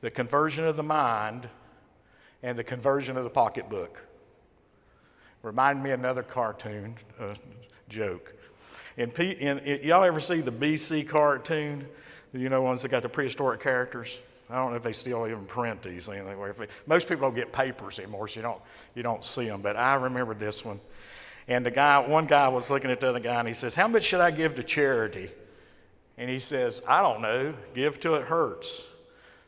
the 0.00 0.10
conversion 0.10 0.64
of 0.64 0.76
the 0.76 0.82
mind, 0.82 1.48
and 2.42 2.58
the 2.58 2.64
conversion 2.64 3.16
of 3.16 3.24
the 3.24 3.30
pocketbook. 3.30 4.04
Remind 5.42 5.82
me 5.82 5.90
another 5.90 6.22
cartoon 6.22 6.96
uh, 7.20 7.34
joke. 7.88 8.34
In, 8.96 9.10
P, 9.10 9.30
in, 9.30 9.58
in, 9.58 9.86
y'all 9.86 10.04
ever 10.04 10.20
see 10.20 10.40
the 10.40 10.52
BC 10.52 11.08
cartoon? 11.08 11.86
You 12.34 12.48
know, 12.48 12.62
ones 12.62 12.82
that 12.82 12.90
got 12.90 13.02
the 13.02 13.08
prehistoric 13.08 13.60
characters. 13.60 14.18
I 14.50 14.56
don't 14.56 14.72
know 14.72 14.76
if 14.76 14.82
they 14.82 14.92
still 14.92 15.26
even 15.26 15.46
print 15.46 15.82
these 15.82 16.08
anywhere. 16.08 16.54
Most 16.86 17.08
people 17.08 17.28
don't 17.28 17.34
get 17.34 17.52
papers 17.52 17.98
anymore, 17.98 18.28
so 18.28 18.40
you 18.40 18.42
don't 18.42 18.60
you 18.94 19.02
don't 19.02 19.24
see 19.24 19.46
them. 19.46 19.62
But 19.62 19.76
I 19.76 19.94
remember 19.94 20.34
this 20.34 20.64
one. 20.64 20.80
And 21.46 21.64
the 21.64 21.70
guy, 21.70 21.98
one 21.98 22.26
guy 22.26 22.48
was 22.48 22.70
looking 22.70 22.90
at 22.90 23.00
the 23.00 23.08
other 23.08 23.20
guy, 23.20 23.38
and 23.38 23.48
he 23.48 23.54
says, 23.54 23.74
"How 23.74 23.88
much 23.88 24.02
should 24.02 24.20
I 24.20 24.30
give 24.30 24.56
to 24.56 24.62
charity?" 24.62 25.30
And 26.18 26.28
he 26.28 26.38
says, 26.40 26.82
"I 26.86 27.00
don't 27.00 27.22
know. 27.22 27.54
Give 27.74 27.98
till 28.00 28.16
it 28.16 28.24
hurts." 28.24 28.82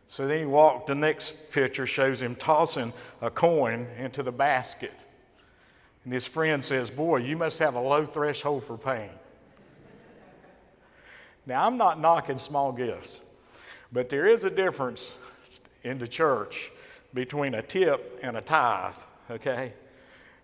So 0.08 0.28
then 0.28 0.38
he 0.38 0.44
walked, 0.44 0.86
the 0.86 0.94
next 0.94 1.50
picture 1.50 1.86
shows 1.86 2.22
him 2.22 2.36
tossing 2.36 2.92
a 3.20 3.30
coin 3.30 3.88
into 3.98 4.22
the 4.22 4.30
basket. 4.32 4.92
And 6.04 6.12
his 6.12 6.26
friend 6.26 6.64
says, 6.64 6.90
Boy, 6.90 7.16
you 7.16 7.36
must 7.36 7.58
have 7.58 7.74
a 7.74 7.80
low 7.80 8.06
threshold 8.06 8.62
for 8.64 8.78
pain. 8.78 9.10
Now, 11.46 11.64
I'm 11.64 11.76
not 11.76 12.00
knocking 12.00 12.38
small 12.38 12.72
gifts, 12.72 13.20
but 13.92 14.10
there 14.10 14.26
is 14.26 14.44
a 14.44 14.50
difference 14.50 15.16
in 15.84 15.98
the 15.98 16.08
church 16.08 16.70
between 17.14 17.54
a 17.54 17.62
tip 17.62 18.18
and 18.22 18.36
a 18.36 18.40
tithe, 18.40 18.94
okay? 19.30 19.72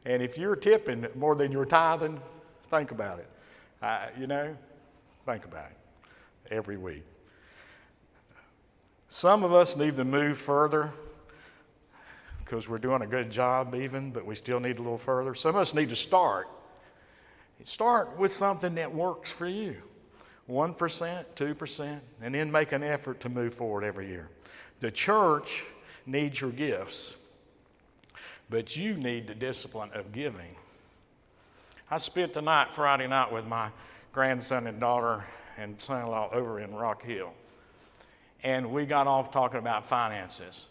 And 0.04 0.22
if 0.22 0.38
you're 0.38 0.56
tipping 0.56 1.06
more 1.14 1.34
than 1.34 1.52
you're 1.52 1.66
tithing, 1.66 2.20
think 2.70 2.92
about 2.92 3.18
it. 3.18 3.28
Uh, 3.82 4.06
you 4.18 4.26
know, 4.26 4.56
think 5.26 5.44
about 5.44 5.66
it 5.70 6.54
every 6.54 6.76
week. 6.76 7.04
Some 9.08 9.44
of 9.44 9.52
us 9.52 9.76
need 9.76 9.96
to 9.96 10.04
move 10.04 10.38
further 10.38 10.92
because 12.44 12.68
we're 12.68 12.78
doing 12.78 13.02
a 13.02 13.06
good 13.06 13.30
job, 13.30 13.74
even, 13.74 14.10
but 14.10 14.24
we 14.24 14.34
still 14.34 14.60
need 14.60 14.78
a 14.78 14.82
little 14.82 14.98
further. 14.98 15.34
Some 15.34 15.50
of 15.50 15.56
us 15.56 15.74
need 15.74 15.90
to 15.90 15.96
start 15.96 16.48
Start 17.64 18.16
with 18.18 18.32
something 18.32 18.74
that 18.74 18.92
works 18.92 19.30
for 19.30 19.46
you 19.46 19.76
1%, 20.50 21.24
2%, 21.36 22.00
and 22.20 22.34
then 22.34 22.50
make 22.50 22.72
an 22.72 22.82
effort 22.82 23.20
to 23.20 23.28
move 23.28 23.54
forward 23.54 23.84
every 23.84 24.08
year. 24.08 24.28
The 24.80 24.90
church 24.90 25.64
needs 26.06 26.40
your 26.40 26.50
gifts, 26.50 27.16
but 28.50 28.76
you 28.76 28.94
need 28.94 29.26
the 29.26 29.34
discipline 29.34 29.90
of 29.94 30.12
giving. 30.12 30.56
I 31.90 31.98
spent 31.98 32.32
the 32.32 32.42
night 32.42 32.72
Friday 32.72 33.06
night 33.06 33.32
with 33.32 33.46
my 33.46 33.68
grandson 34.12 34.66
and 34.66 34.80
daughter 34.80 35.24
and 35.56 35.78
son 35.80 36.02
in 36.02 36.08
law 36.08 36.28
over 36.32 36.58
in 36.60 36.74
Rock 36.74 37.02
Hill. 37.02 37.32
And 38.42 38.72
we 38.72 38.86
got 38.86 39.06
off 39.06 39.30
talking 39.30 39.58
about 39.58 39.88
finances. 39.88 40.66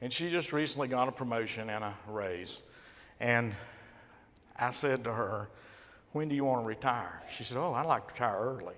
And 0.00 0.12
she 0.12 0.30
just 0.30 0.52
recently 0.52 0.88
got 0.88 1.08
a 1.08 1.12
promotion 1.12 1.70
and 1.70 1.84
a 1.84 1.94
raise. 2.08 2.62
And 3.20 3.54
I 4.58 4.70
said 4.70 5.04
to 5.04 5.12
her, 5.12 5.48
When 6.12 6.28
do 6.28 6.34
you 6.34 6.44
want 6.44 6.62
to 6.62 6.66
retire? 6.66 7.22
She 7.34 7.44
said, 7.44 7.56
Oh, 7.56 7.72
I'd 7.72 7.86
like 7.86 8.06
to 8.06 8.12
retire 8.12 8.38
early. 8.38 8.74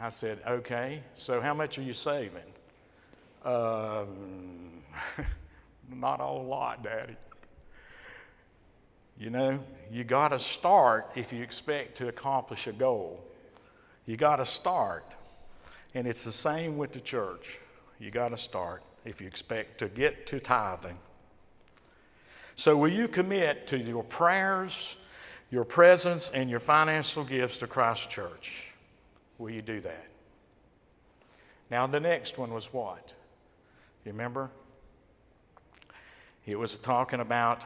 I 0.00 0.08
said, 0.08 0.40
Okay, 0.46 1.02
so 1.14 1.40
how 1.40 1.54
much 1.54 1.78
are 1.78 1.82
you 1.82 1.92
saving? 1.92 2.40
Um, 3.44 4.82
not 5.94 6.20
a 6.20 6.24
whole 6.24 6.44
lot, 6.44 6.82
Daddy. 6.82 7.16
You 9.18 9.28
know, 9.28 9.60
you 9.92 10.02
got 10.02 10.28
to 10.28 10.38
start 10.38 11.10
if 11.14 11.30
you 11.30 11.42
expect 11.42 11.98
to 11.98 12.08
accomplish 12.08 12.66
a 12.66 12.72
goal. 12.72 13.22
You 14.06 14.16
got 14.16 14.36
to 14.36 14.46
start. 14.46 15.04
And 15.94 16.06
it's 16.06 16.24
the 16.24 16.32
same 16.32 16.78
with 16.78 16.92
the 16.92 17.00
church. 17.00 17.58
You 17.98 18.10
got 18.10 18.28
to 18.28 18.38
start 18.38 18.82
if 19.04 19.20
you 19.20 19.26
expect 19.26 19.78
to 19.78 19.88
get 19.88 20.26
to 20.28 20.40
tithing. 20.40 20.96
So, 22.56 22.76
will 22.76 22.90
you 22.90 23.08
commit 23.08 23.66
to 23.68 23.78
your 23.78 24.04
prayers, 24.04 24.96
your 25.50 25.64
presence, 25.64 26.30
and 26.30 26.48
your 26.48 26.60
financial 26.60 27.24
gifts 27.24 27.56
to 27.58 27.66
Christ 27.66 28.08
Church? 28.08 28.66
Will 29.38 29.50
you 29.50 29.62
do 29.62 29.80
that? 29.80 30.06
Now, 31.70 31.86
the 31.86 32.00
next 32.00 32.38
one 32.38 32.52
was 32.52 32.72
what? 32.72 33.12
You 34.04 34.12
remember? 34.12 34.50
It 36.46 36.58
was 36.58 36.78
talking 36.78 37.20
about 37.20 37.62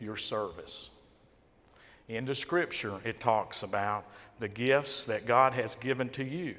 your 0.00 0.16
service. 0.16 0.90
In 2.08 2.24
the 2.24 2.34
scripture, 2.34 3.00
it 3.04 3.20
talks 3.20 3.62
about 3.62 4.04
the 4.38 4.48
gifts 4.48 5.04
that 5.04 5.26
God 5.26 5.52
has 5.52 5.74
given 5.74 6.08
to 6.10 6.24
you, 6.24 6.54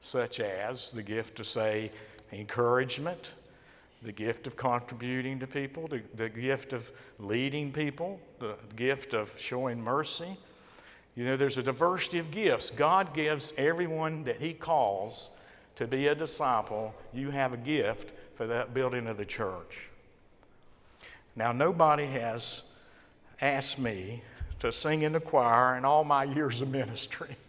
such 0.00 0.40
as 0.40 0.90
the 0.90 1.02
gift 1.02 1.36
to 1.36 1.44
say 1.44 1.90
encouragement, 2.32 3.34
the 4.02 4.12
gift 4.12 4.46
of 4.46 4.56
contributing 4.56 5.40
to 5.40 5.46
people, 5.46 5.88
the, 5.88 6.02
the 6.14 6.28
gift 6.28 6.72
of 6.72 6.90
leading 7.18 7.72
people, 7.72 8.20
the 8.38 8.54
gift 8.76 9.14
of 9.14 9.34
showing 9.38 9.82
mercy. 9.82 10.36
You 11.16 11.24
know, 11.24 11.36
there's 11.36 11.58
a 11.58 11.62
diversity 11.62 12.18
of 12.18 12.30
gifts. 12.30 12.70
God 12.70 13.12
gives 13.12 13.52
everyone 13.56 14.24
that 14.24 14.40
He 14.40 14.52
calls 14.52 15.30
to 15.76 15.86
be 15.86 16.08
a 16.08 16.14
disciple, 16.14 16.92
you 17.12 17.30
have 17.30 17.52
a 17.52 17.56
gift 17.56 18.12
for 18.34 18.48
that 18.48 18.74
building 18.74 19.06
of 19.06 19.16
the 19.16 19.24
church. 19.24 19.88
Now, 21.36 21.52
nobody 21.52 22.06
has 22.06 22.62
asked 23.40 23.78
me 23.78 24.22
to 24.58 24.72
sing 24.72 25.02
in 25.02 25.12
the 25.12 25.20
choir 25.20 25.76
in 25.76 25.84
all 25.84 26.02
my 26.02 26.24
years 26.24 26.60
of 26.60 26.70
ministry. 26.70 27.36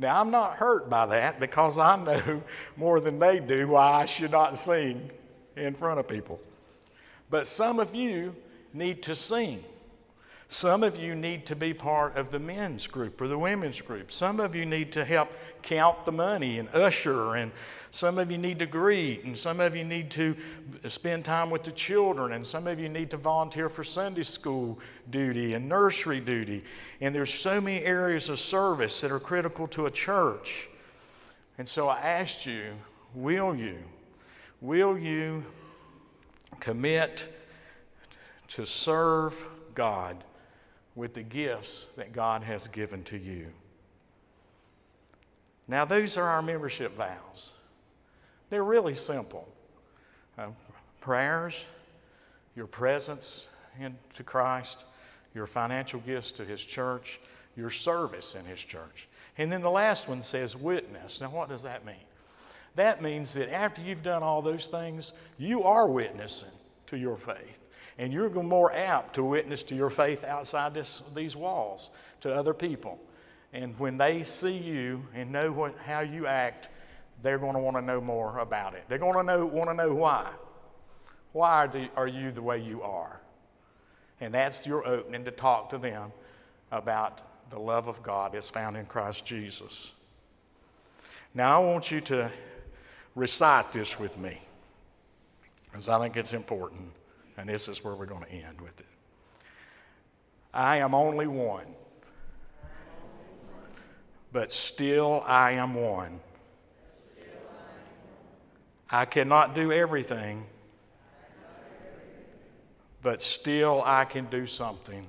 Now, 0.00 0.18
I'm 0.18 0.30
not 0.30 0.56
hurt 0.56 0.88
by 0.88 1.04
that 1.04 1.38
because 1.38 1.78
I 1.78 1.94
know 2.02 2.42
more 2.78 3.00
than 3.00 3.18
they 3.18 3.38
do 3.38 3.68
why 3.68 4.00
I 4.00 4.06
should 4.06 4.30
not 4.30 4.56
sing 4.56 5.10
in 5.56 5.74
front 5.74 6.00
of 6.00 6.08
people. 6.08 6.40
But 7.28 7.46
some 7.46 7.78
of 7.78 7.94
you 7.94 8.34
need 8.72 9.02
to 9.02 9.14
sing. 9.14 9.62
Some 10.52 10.82
of 10.82 10.96
you 10.96 11.14
need 11.14 11.46
to 11.46 11.54
be 11.54 11.72
part 11.72 12.16
of 12.16 12.32
the 12.32 12.40
men's 12.40 12.88
group 12.88 13.20
or 13.20 13.28
the 13.28 13.38
women's 13.38 13.80
group. 13.80 14.10
Some 14.10 14.40
of 14.40 14.52
you 14.52 14.66
need 14.66 14.90
to 14.94 15.04
help 15.04 15.30
count 15.62 16.04
the 16.04 16.10
money 16.10 16.58
and 16.58 16.68
usher, 16.70 17.36
and 17.36 17.52
some 17.92 18.18
of 18.18 18.32
you 18.32 18.36
need 18.36 18.58
to 18.58 18.66
greet, 18.66 19.22
and 19.22 19.38
some 19.38 19.60
of 19.60 19.76
you 19.76 19.84
need 19.84 20.10
to 20.10 20.34
spend 20.88 21.24
time 21.24 21.50
with 21.50 21.62
the 21.62 21.70
children, 21.70 22.32
and 22.32 22.44
some 22.44 22.66
of 22.66 22.80
you 22.80 22.88
need 22.88 23.10
to 23.10 23.16
volunteer 23.16 23.68
for 23.68 23.84
Sunday 23.84 24.24
school 24.24 24.76
duty 25.10 25.54
and 25.54 25.68
nursery 25.68 26.18
duty. 26.18 26.64
And 27.00 27.14
there's 27.14 27.32
so 27.32 27.60
many 27.60 27.84
areas 27.84 28.28
of 28.28 28.40
service 28.40 29.00
that 29.02 29.12
are 29.12 29.20
critical 29.20 29.68
to 29.68 29.86
a 29.86 29.90
church. 29.90 30.68
And 31.58 31.68
so 31.68 31.88
I 31.88 32.00
asked 32.00 32.44
you, 32.44 32.72
will 33.14 33.54
you? 33.54 33.78
Will 34.60 34.98
you 34.98 35.44
commit 36.58 37.32
to 38.48 38.66
serve 38.66 39.46
God? 39.76 40.24
With 40.94 41.14
the 41.14 41.22
gifts 41.22 41.86
that 41.96 42.12
God 42.12 42.42
has 42.42 42.66
given 42.66 43.02
to 43.04 43.16
you. 43.16 43.46
Now, 45.68 45.84
those 45.84 46.16
are 46.16 46.28
our 46.28 46.42
membership 46.42 46.96
vows. 46.96 47.52
They're 48.48 48.64
really 48.64 48.94
simple 48.94 49.48
uh, 50.36 50.48
prayers, 51.00 51.64
your 52.56 52.66
presence 52.66 53.46
into 53.78 54.24
Christ, 54.24 54.78
your 55.34 55.46
financial 55.46 56.00
gifts 56.00 56.32
to 56.32 56.44
His 56.44 56.62
church, 56.62 57.20
your 57.56 57.70
service 57.70 58.34
in 58.34 58.44
His 58.44 58.58
church. 58.58 59.08
And 59.38 59.50
then 59.50 59.62
the 59.62 59.70
last 59.70 60.08
one 60.08 60.22
says 60.22 60.56
witness. 60.56 61.20
Now, 61.20 61.30
what 61.30 61.48
does 61.48 61.62
that 61.62 61.86
mean? 61.86 61.94
That 62.74 63.00
means 63.02 63.32
that 63.34 63.52
after 63.52 63.80
you've 63.80 64.02
done 64.02 64.22
all 64.22 64.42
those 64.42 64.66
things, 64.66 65.12
you 65.38 65.62
are 65.62 65.88
witnessing 65.88 66.50
to 66.88 66.96
your 66.96 67.16
faith 67.16 67.58
and 68.00 68.14
you're 68.14 68.30
more 68.30 68.74
apt 68.74 69.16
to 69.16 69.22
witness 69.22 69.62
to 69.62 69.74
your 69.74 69.90
faith 69.90 70.24
outside 70.24 70.72
this, 70.72 71.02
these 71.14 71.36
walls 71.36 71.90
to 72.22 72.34
other 72.34 72.54
people. 72.54 72.98
And 73.52 73.78
when 73.78 73.98
they 73.98 74.22
see 74.22 74.56
you 74.56 75.04
and 75.14 75.30
know 75.30 75.52
what, 75.52 75.76
how 75.84 76.00
you 76.00 76.26
act, 76.26 76.70
they're 77.22 77.36
going 77.38 77.52
to 77.52 77.60
want 77.60 77.76
to 77.76 77.82
know 77.82 78.00
more 78.00 78.38
about 78.38 78.72
it. 78.72 78.84
They're 78.88 78.96
going 78.96 79.18
to 79.18 79.22
know, 79.22 79.44
want 79.44 79.68
to 79.68 79.74
know 79.74 79.94
why. 79.94 80.30
Why 81.32 81.66
do, 81.66 81.88
are 81.94 82.06
you 82.06 82.32
the 82.32 82.40
way 82.40 82.58
you 82.58 82.80
are? 82.80 83.20
And 84.22 84.32
that's 84.32 84.66
your 84.66 84.86
opening 84.86 85.26
to 85.26 85.30
talk 85.30 85.68
to 85.68 85.78
them 85.78 86.10
about 86.72 87.20
the 87.50 87.58
love 87.58 87.86
of 87.86 88.02
God 88.02 88.32
that's 88.32 88.48
found 88.48 88.78
in 88.78 88.86
Christ 88.86 89.26
Jesus. 89.26 89.92
Now, 91.34 91.60
I 91.60 91.66
want 91.66 91.90
you 91.90 92.00
to 92.00 92.30
recite 93.14 93.72
this 93.72 94.00
with 94.00 94.16
me 94.16 94.40
because 95.70 95.90
I 95.90 96.00
think 96.00 96.16
it's 96.16 96.32
important. 96.32 96.92
And 97.40 97.48
this 97.48 97.68
is 97.68 97.82
where 97.82 97.94
we're 97.94 98.04
going 98.04 98.24
to 98.24 98.30
end 98.30 98.60
with 98.60 98.78
it. 98.78 98.86
I 100.52 100.76
am 100.76 100.94
only 100.94 101.26
one, 101.26 101.64
but 104.30 104.52
still 104.52 105.22
I 105.26 105.52
am 105.52 105.72
one. 105.72 106.20
I 108.90 109.06
cannot 109.06 109.54
do 109.54 109.72
everything, 109.72 110.44
but 113.00 113.22
still 113.22 113.82
I 113.86 114.04
can 114.04 114.26
do 114.26 114.46
something. 114.46 115.06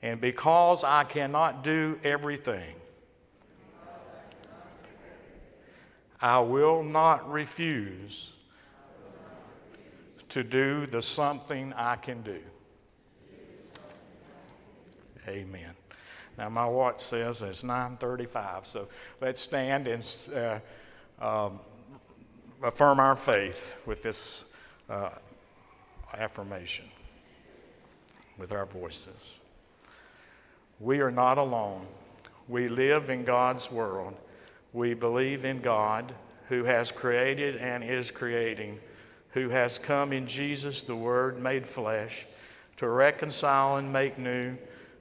And 0.00 0.22
because 0.22 0.84
I 0.84 1.04
cannot 1.04 1.62
do 1.62 2.00
everything, 2.02 2.76
I 6.18 6.40
will 6.40 6.82
not 6.82 7.30
refuse 7.30 8.32
to 10.30 10.42
do 10.42 10.86
the 10.86 11.02
something 11.02 11.72
I 11.74 11.96
can 11.96 12.22
do. 12.22 12.40
Amen. 15.28 15.70
Now 16.38 16.48
my 16.48 16.66
watch 16.66 17.00
says 17.00 17.42
it's 17.42 17.62
9:35, 17.62 18.66
so 18.66 18.88
let's 19.20 19.40
stand 19.40 19.86
and 19.86 20.06
uh, 20.34 20.58
um, 21.24 21.60
affirm 22.62 22.98
our 22.98 23.16
faith 23.16 23.76
with 23.86 24.02
this 24.02 24.44
uh, 24.88 25.10
affirmation 26.16 26.86
with 28.38 28.52
our 28.52 28.66
voices. 28.66 29.34
We 30.80 31.00
are 31.00 31.10
not 31.10 31.36
alone. 31.36 31.86
We 32.48 32.68
live 32.68 33.10
in 33.10 33.24
God's 33.24 33.70
world. 33.70 34.16
We 34.72 34.94
believe 34.94 35.44
in 35.44 35.60
God 35.60 36.14
who 36.48 36.64
has 36.64 36.90
created 36.90 37.56
and 37.56 37.84
is 37.84 38.10
creating 38.10 38.80
who 39.32 39.48
has 39.48 39.78
come 39.78 40.12
in 40.12 40.26
Jesus, 40.26 40.82
the 40.82 40.96
Word 40.96 41.40
made 41.40 41.66
flesh, 41.66 42.26
to 42.76 42.88
reconcile 42.88 43.76
and 43.76 43.92
make 43.92 44.18
new, 44.18 44.56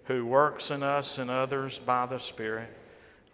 who 0.06 0.26
works 0.26 0.72
in 0.72 0.84
us 0.84 1.18
and 1.18 1.30
others 1.30 1.80
by 1.80 2.06
the 2.06 2.20
Spirit. 2.20 2.70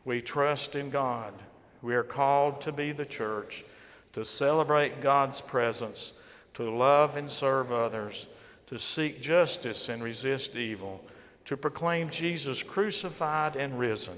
We 0.04 0.22
trust 0.22 0.76
in 0.76 0.90
God. 0.90 1.34
We 1.82 1.96
are 1.96 2.04
called 2.04 2.62
to 2.62 2.72
be 2.72 2.92
the 2.92 3.06
church, 3.06 3.66
to 4.14 4.24
celebrate 4.24 5.02
God's 5.02 5.42
presence, 5.42 6.14
to 6.54 6.70
love 6.70 7.18
and 7.18 7.30
serve 7.30 7.72
others, 7.72 8.28
to 8.68 8.80
seek 8.80 9.22
justice 9.22 9.90
and 9.90 10.04
resist 10.04 10.56
evil, 10.56 11.04
to 11.46 11.58
proclaim 11.58 12.10
Jesus 12.10 12.64
crucified 12.64 13.56
and 13.56 13.78
risen, 13.78 14.18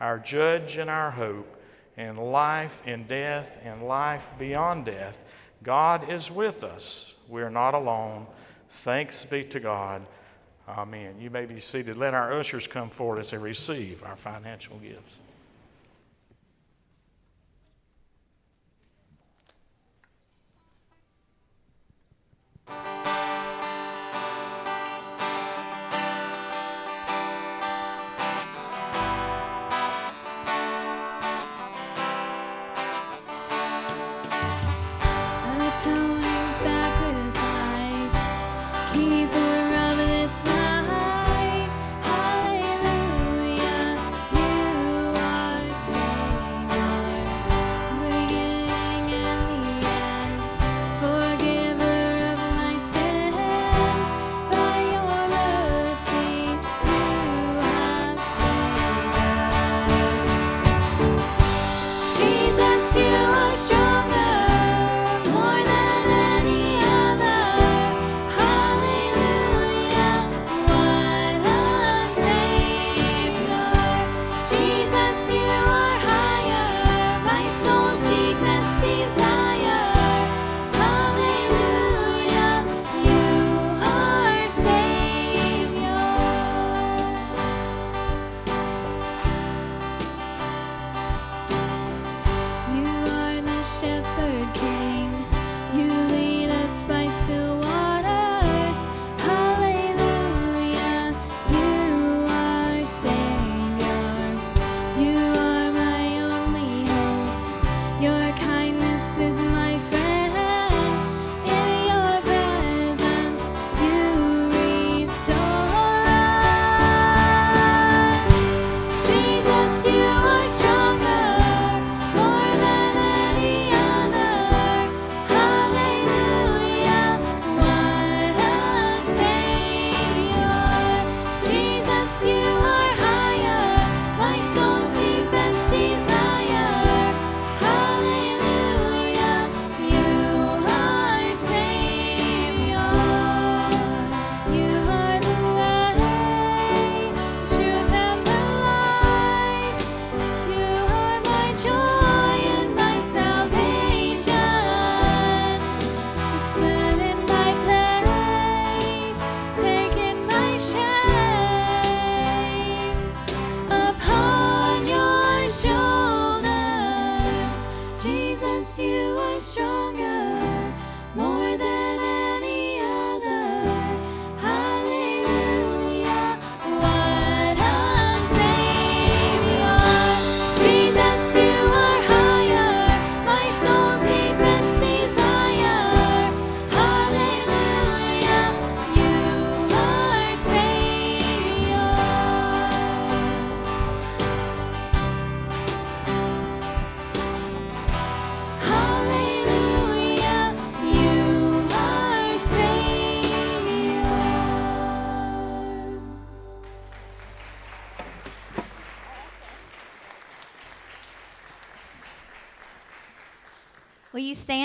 our 0.00 0.18
judge 0.18 0.76
and 0.76 0.90
our 0.90 1.10
hope, 1.10 1.60
and 1.96 2.18
life 2.18 2.80
in 2.86 3.06
death 3.06 3.52
and 3.64 3.86
life 3.86 4.24
beyond 4.38 4.86
death 4.86 5.22
God 5.64 6.10
is 6.10 6.30
with 6.30 6.62
us. 6.62 7.14
We 7.28 7.42
are 7.42 7.50
not 7.50 7.74
alone. 7.74 8.26
Thanks 8.68 9.24
be 9.24 9.44
to 9.44 9.58
God. 9.58 10.02
Amen. 10.68 11.16
You 11.18 11.30
may 11.30 11.46
be 11.46 11.58
seated. 11.58 11.96
Let 11.96 12.14
our 12.14 12.32
ushers 12.32 12.66
come 12.66 12.90
forward 12.90 13.18
as 13.18 13.30
they 13.30 13.38
receive 13.38 14.02
our 14.04 14.16
financial 14.16 14.76
gifts. 14.78 15.16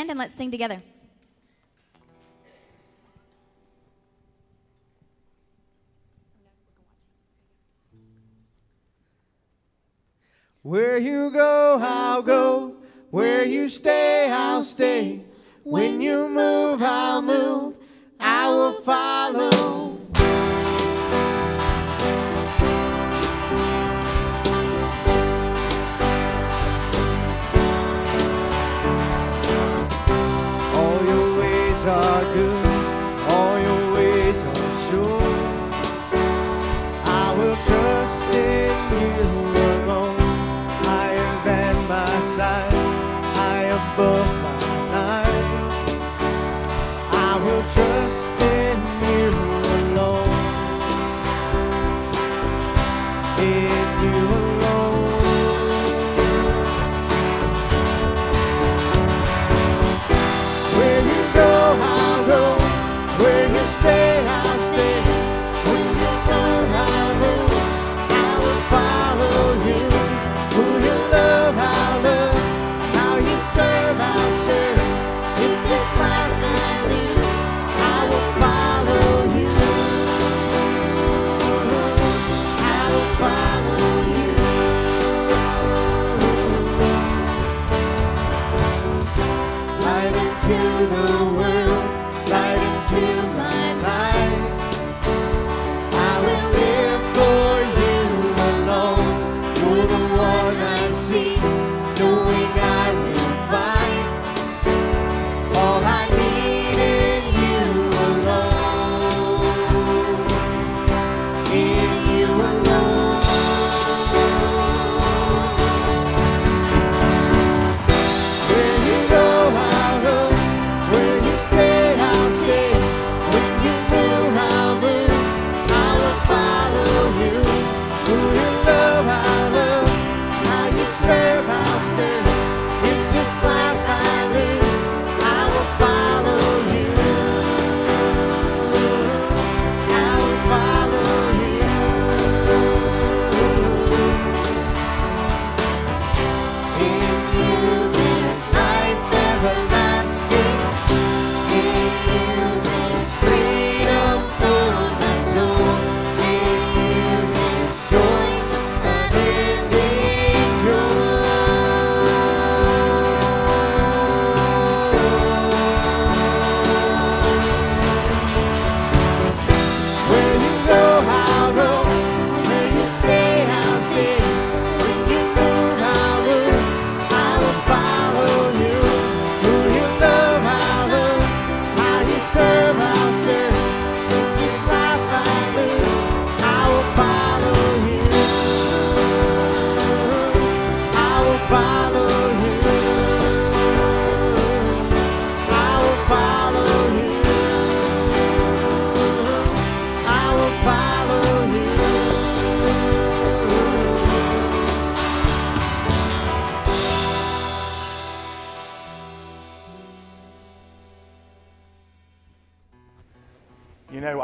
stand 0.09 0.19
and 0.19 0.19
let's 0.19 0.33
sing 0.35 0.51
together. 0.51 0.81
Where 10.61 10.97
you 10.97 11.31
go, 11.31 11.79
I'll 11.81 12.21
go. 12.21 12.75
Where 13.11 13.45
you 13.45 13.69
stay, 13.69 14.29
I'll 14.29 14.63
stay. 14.63 15.21
When 15.63 16.01
you 16.01 16.27
move, 16.27 16.81
I'll 16.81 17.21
move. 17.21 17.75
I 18.19 18.49
will 18.49 18.73
follow. 18.81 19.68
sure. 34.89 35.18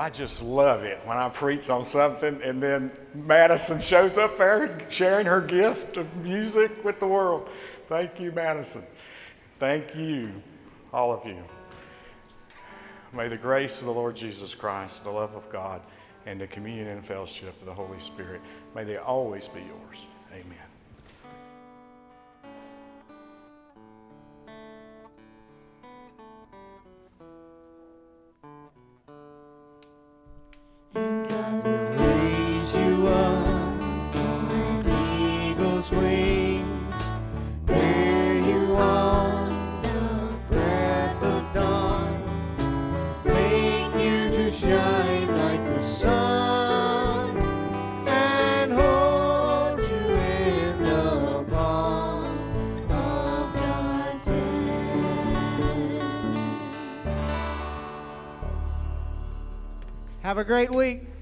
I 0.06 0.12
just 0.12 0.44
love 0.44 0.84
it 0.84 1.00
when 1.04 1.18
I 1.18 1.30
preach 1.30 1.68
on 1.72 1.84
something 1.84 2.40
and 2.44 2.62
then 2.62 2.92
Madison 3.16 3.82
shows 3.82 4.20
up 4.20 4.38
there 4.38 4.86
sharing 4.88 5.26
her 5.26 5.42
gift 5.42 5.98
of 5.98 6.16
music 6.18 6.72
with 6.86 7.00
the 7.00 7.08
world. 7.08 7.50
Thank 7.90 8.20
you, 8.20 8.32
Madison. 8.32 8.84
Thank 9.58 9.96
you, 9.96 10.32
all 10.94 11.12
of 11.12 11.26
you. 11.26 11.44
May 13.14 13.30
the 13.30 13.38
grace 13.38 13.80
of 13.80 13.88
the 13.88 13.94
Lord 13.94 14.16
Jesus 14.16 14.54
Christ, 14.54 15.04
the 15.04 15.10
love 15.10 15.34
of 15.34 15.52
God, 15.52 15.82
and 16.28 16.40
the 16.40 16.46
communion 16.46 16.90
and 16.90 17.04
fellowship 17.04 17.60
of 17.60 17.66
the 17.66 17.74
Holy 17.74 18.00
Spirit, 18.00 18.42
may 18.76 18.84
they 18.84 18.98
always 18.98 19.48
be 19.48 19.62
yours. 19.62 20.06
Have 60.36 60.46
a 60.46 60.48
great 60.48 60.76
week. 60.76 61.15